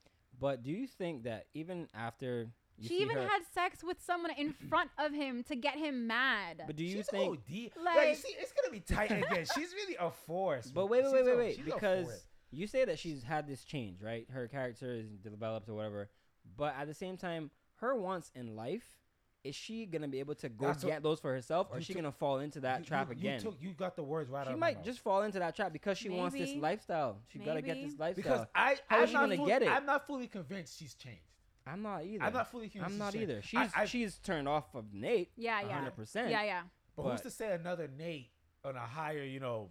[0.41, 2.49] But do you think that even after
[2.79, 6.07] you she even her, had sex with someone in front of him to get him
[6.07, 6.63] mad.
[6.67, 7.33] but do you She's think?
[7.33, 7.85] OD.
[7.85, 9.47] Like, you see, it's gonna be tight again.
[9.55, 10.67] She's really a force.
[10.75, 14.27] But wait, wait, wait, wait, wait, because you say that she's had this change, right?
[14.31, 16.11] Her character is developed or whatever.
[16.57, 17.51] But at the same time,
[17.81, 18.85] her wants in life,
[19.45, 21.85] is she gonna be able to go That's what- get those for herself, or is
[21.85, 23.35] she took- gonna fall into that You- trap you, again?
[23.35, 24.85] You, took, you got the words right out she of my might mouth.
[24.85, 27.21] just fall into that trap because she wants this lifestyle.
[27.29, 28.15] She gotta get this lifestyle.
[28.41, 29.69] because I How I'm is she not gonna fully, get it?
[29.69, 31.21] I'm not fully convinced she's changed.
[31.67, 32.25] I'm not either.
[32.25, 32.93] I'm not fully convinced.
[32.95, 33.31] I'm not changed.
[33.31, 33.43] either.
[33.43, 35.33] She's I- she's turned off of Nate.
[35.37, 36.31] yeah, yeah, 100%.
[36.31, 36.63] yeah, yeah.
[36.97, 38.31] But, who's to say another Nate
[38.65, 39.71] on a higher, you know,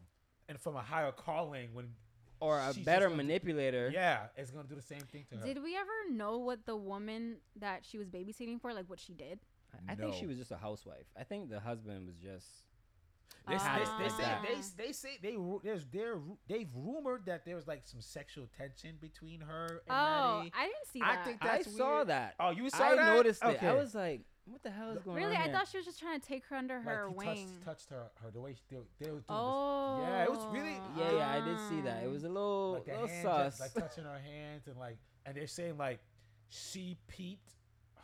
[0.49, 1.93] and from a higher calling when,
[2.39, 3.89] Or a better gonna do- manipulator.
[3.93, 5.45] yeah, is gonna do the same thing to her.
[5.45, 9.13] Did we ever know what the woman that she was babysitting for, like what she
[9.13, 9.39] did?
[9.73, 11.07] I- I think she was just a housewife.
[11.17, 12.47] I think the husband was just
[13.47, 13.95] They, they, Ah.
[13.97, 14.41] they like say that.
[14.43, 16.17] they, they say they ru- there's there
[16.47, 20.51] they've rumored that there was like some sexual tension between her and Oh, Maddie.
[20.57, 21.07] I didn't see that.
[21.09, 21.25] I that.
[21.25, 22.35] think I That's saw that.
[22.39, 23.13] Oh, you saw I that?
[23.15, 23.61] noticed it.
[23.63, 25.53] I was like, what the hell is going really, on Really, I here?
[25.53, 27.47] thought she was just trying to take her under her like he wing.
[27.63, 30.09] touched, touched her, her the way she, they, they was doing oh, this.
[30.09, 32.03] Yeah, it was really yeah, yeah, I did see that.
[32.03, 33.57] It was a little, like the little hand sus.
[33.57, 35.99] just, like touching her hands and like and they're saying like
[36.49, 37.53] she peeped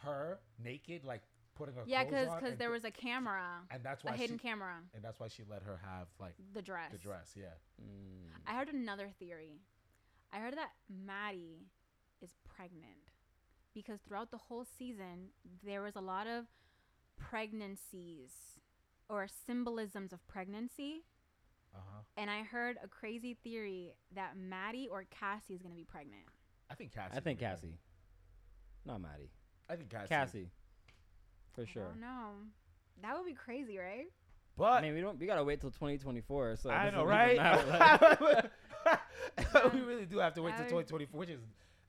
[0.03, 1.21] her naked like
[1.61, 4.17] putting her yeah, clothes because on and there was a camera, and that's why a
[4.17, 6.91] hidden she, camera, and that's why she let her have like the dress.
[6.91, 8.29] the dress yeah Mm.
[8.47, 9.61] I heard another theory.
[10.31, 11.67] I heard that Maddie
[12.21, 13.09] is pregnant
[13.73, 15.29] because throughout the whole season
[15.63, 16.45] there was a lot of
[17.17, 18.31] pregnancies
[19.09, 21.03] or symbolisms of pregnancy.
[21.75, 25.85] uh-huh And I heard a crazy theory that Maddie or Cassie is going to be
[25.85, 26.25] pregnant.
[26.69, 27.77] I think Cassie I think would be Cassie,
[28.85, 29.31] not Maddie.
[29.69, 30.49] I think Cassie Cassie,
[31.53, 31.93] for sure.
[31.99, 32.51] don't.
[33.01, 34.05] That would be crazy, right?
[34.57, 35.19] but I mean, we don't.
[35.19, 36.57] We gotta wait till 2024.
[36.57, 38.17] So I know right matter,
[38.85, 41.39] like- we really do have to wait till 2024 which is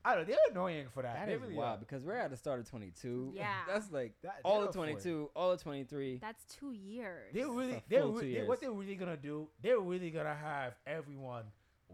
[0.05, 1.79] I don't know they're annoying for that that they is really wild are.
[1.79, 3.33] because we're at the start of 22.
[3.35, 3.51] Yeah.
[3.67, 4.91] that's like That- all of for it.
[4.91, 6.17] 22, all of 23.
[6.17, 7.33] That's two years.
[7.33, 9.47] They really, they're re- two they, what they're really gonna do.
[9.61, 11.43] They're really gonna have everyone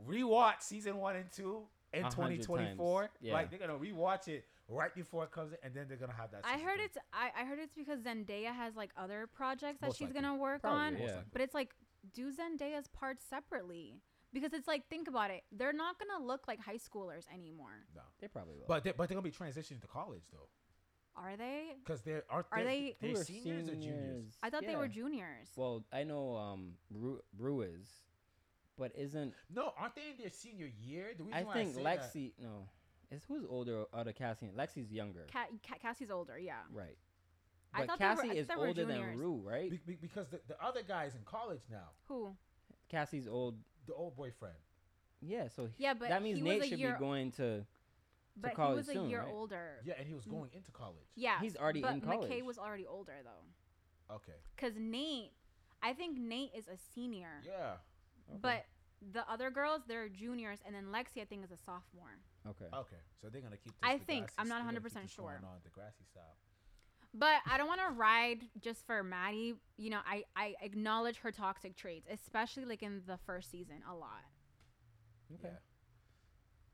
[0.08, 1.62] rewatch season one and two
[1.94, 3.10] in 2024.
[3.22, 3.34] Yeah.
[3.34, 6.32] Like they're gonna rewatch it right before it comes in, and then they're gonna have
[6.32, 6.42] that.
[6.44, 6.86] I heard three.
[6.86, 10.22] it's I, I heard it's because Zendaya has like other projects that Most she's likely.
[10.22, 10.98] gonna work Probably, on.
[10.98, 11.20] Yeah.
[11.34, 11.74] But it's like
[12.14, 14.02] do Zendaya's parts separately.
[14.32, 15.42] Because it's like think about it.
[15.52, 17.86] They're not gonna look like high schoolers anymore.
[17.96, 18.66] no, They probably will.
[18.68, 20.48] but they, but they're gonna be transitioning to college though,
[21.16, 21.70] Are they?
[21.84, 24.38] because they're aren't Are they they- Who they're seniors, or juniors?
[24.44, 24.78] I thought they Yeah.
[24.78, 25.50] were juniors.
[25.56, 27.88] Well, I know um Rue, Rue is,
[28.78, 31.16] but isn't No, aren't they in their senior year?
[31.18, 32.34] The reason I why think say that- Lexi?
[32.38, 32.70] No,
[33.12, 34.46] is who's older out of Cassie?
[34.48, 36.54] and Lexi's younger, Ca- Ca- Cassie's older, yeah.
[36.72, 36.98] right?
[37.74, 39.18] I But thought they were- Cassie I is thought they were older than juniors.
[39.20, 39.70] Rue, right?
[39.72, 41.90] be- be- because the, the other guy's in college now.
[42.08, 42.36] Who?
[42.90, 43.58] Cassie's old.
[43.88, 44.56] The old boyfriend.
[45.22, 47.32] Yeah, so he- Yeah, but that means he was Nate a should year- be going
[47.34, 47.66] to.
[48.42, 49.30] But he college was a soon, year right?
[49.34, 49.82] older.
[49.84, 51.08] Yeah, and he was going into college.
[51.16, 51.40] Yeah.
[51.42, 52.02] He's already in college.
[52.06, 52.44] but in McKay college.
[52.46, 54.16] was already older though.
[54.16, 54.38] Okay.
[54.58, 55.32] Cause Nate,
[55.84, 57.42] I think Nate is a senior.
[57.46, 57.74] Yeah.
[58.30, 58.40] Okay.
[58.42, 58.66] But
[59.14, 62.18] the other girls, they're juniors, and then Lexi, I think, is a sophomore.
[62.48, 62.66] Okay.
[62.74, 63.02] Okay.
[63.22, 63.74] So they're gonna keep.
[63.74, 64.28] This I think.
[64.28, 65.26] Degrassi- I'm not they're gonna 100% keep this sure.
[65.42, 66.36] going On Degrassi style.
[67.14, 69.56] But I don't want to ride just for Maddie.
[69.78, 73.96] You know, I I acknowledge her toxic traits, especially like in the first season, a
[73.96, 74.24] lot,
[75.34, 75.48] Okay.
[75.48, 75.58] Yeah.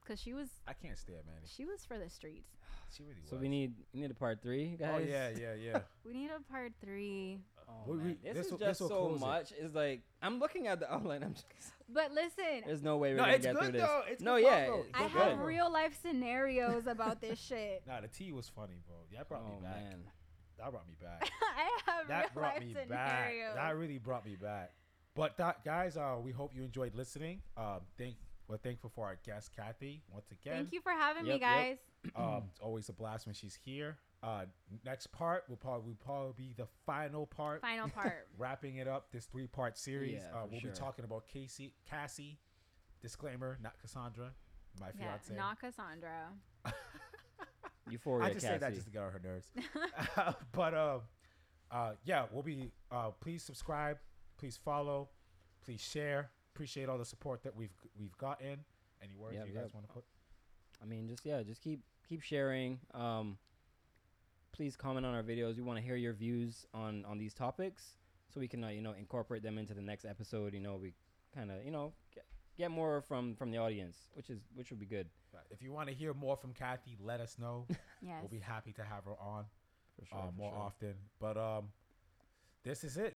[0.06, 1.46] cause she was I can't stand Manny.
[1.46, 2.52] she was for the streets.
[2.96, 3.30] She really was.
[3.30, 5.06] So we need we need a part three, oh, guys.
[5.06, 5.80] Oh yeah, yeah, yeah.
[6.06, 7.40] We need a part three.
[7.68, 8.06] Oh, We- man.
[8.08, 9.26] we- this, this is just this so close it.
[9.26, 9.54] much.
[9.58, 11.24] It's like I'm looking at the outline.
[11.24, 11.46] I'm just.
[11.88, 13.82] But listen, There's no way we're No, gonna get good through this.
[13.82, 14.02] though.
[14.10, 14.80] It's no, good yeah, combo.
[14.82, 15.22] it's I It's good.
[15.24, 17.84] have real life scenarios about this shit.
[17.88, 18.96] Nah, the tea was funny, bro.
[19.16, 19.76] That brought Oh me back.
[19.84, 20.00] man.
[20.58, 21.30] That brought me back.
[21.58, 23.54] I have that real brought life me scenarios.
[23.56, 23.56] back.
[23.56, 24.72] That really brought me back.
[25.16, 27.42] But that, guys, uh, we hope you enjoyed listening.
[27.56, 28.16] Um, thank,
[28.48, 30.56] we're thankful for our guest Kathy once again.
[30.56, 31.50] Thank you for having me, Yep, yep.
[31.50, 31.78] guys.
[32.16, 33.98] Um, it's always a blast when she's here.
[34.26, 34.46] Uh,
[34.84, 38.28] next part will probably will probably be the final part, Final part.
[38.40, 39.12] wrapping it up.
[39.12, 40.24] This three part series.
[40.24, 40.72] Yeah, uh, we'll sure.
[40.72, 42.40] be talking about Casey, Cassie.
[43.04, 44.32] Disclaimer: not Cassandra,
[44.80, 45.36] my yeah, fiance.
[45.36, 46.30] not Cassandra.
[47.92, 49.52] Euphoria I just say that just to get on her nerves.
[50.52, 51.02] but um,
[51.70, 52.72] uh, yeah, we'll be.
[52.92, 53.98] Uh, please subscribe.
[54.40, 55.10] Please follow.
[55.64, 56.32] Please share.
[56.56, 58.66] Appreciate all the support that we've we've gotten.
[59.04, 59.74] Any words Yep, you guys yep.
[59.76, 60.04] want to put?
[60.82, 62.80] I mean, just yeah, just keep keep sharing.
[62.96, 63.38] Um,
[64.56, 65.58] please comment on our videos.
[65.58, 67.98] We want to hear your views on on these topics,
[68.34, 70.54] so we can uh, you know incorporate them into the next episode.
[70.54, 70.94] You know, we
[71.36, 72.26] kind of you know get,
[72.58, 75.08] get more from from the audience, which is which would be good
[75.52, 77.66] If you want to hear more from Kathy, let us know.
[78.02, 78.18] Yes.
[78.22, 79.46] We'll be happy to have her on
[80.00, 80.18] for sure.
[80.18, 80.60] uh, for more sure.
[80.60, 80.94] often.
[81.20, 81.66] But um,
[82.64, 83.15] this is it.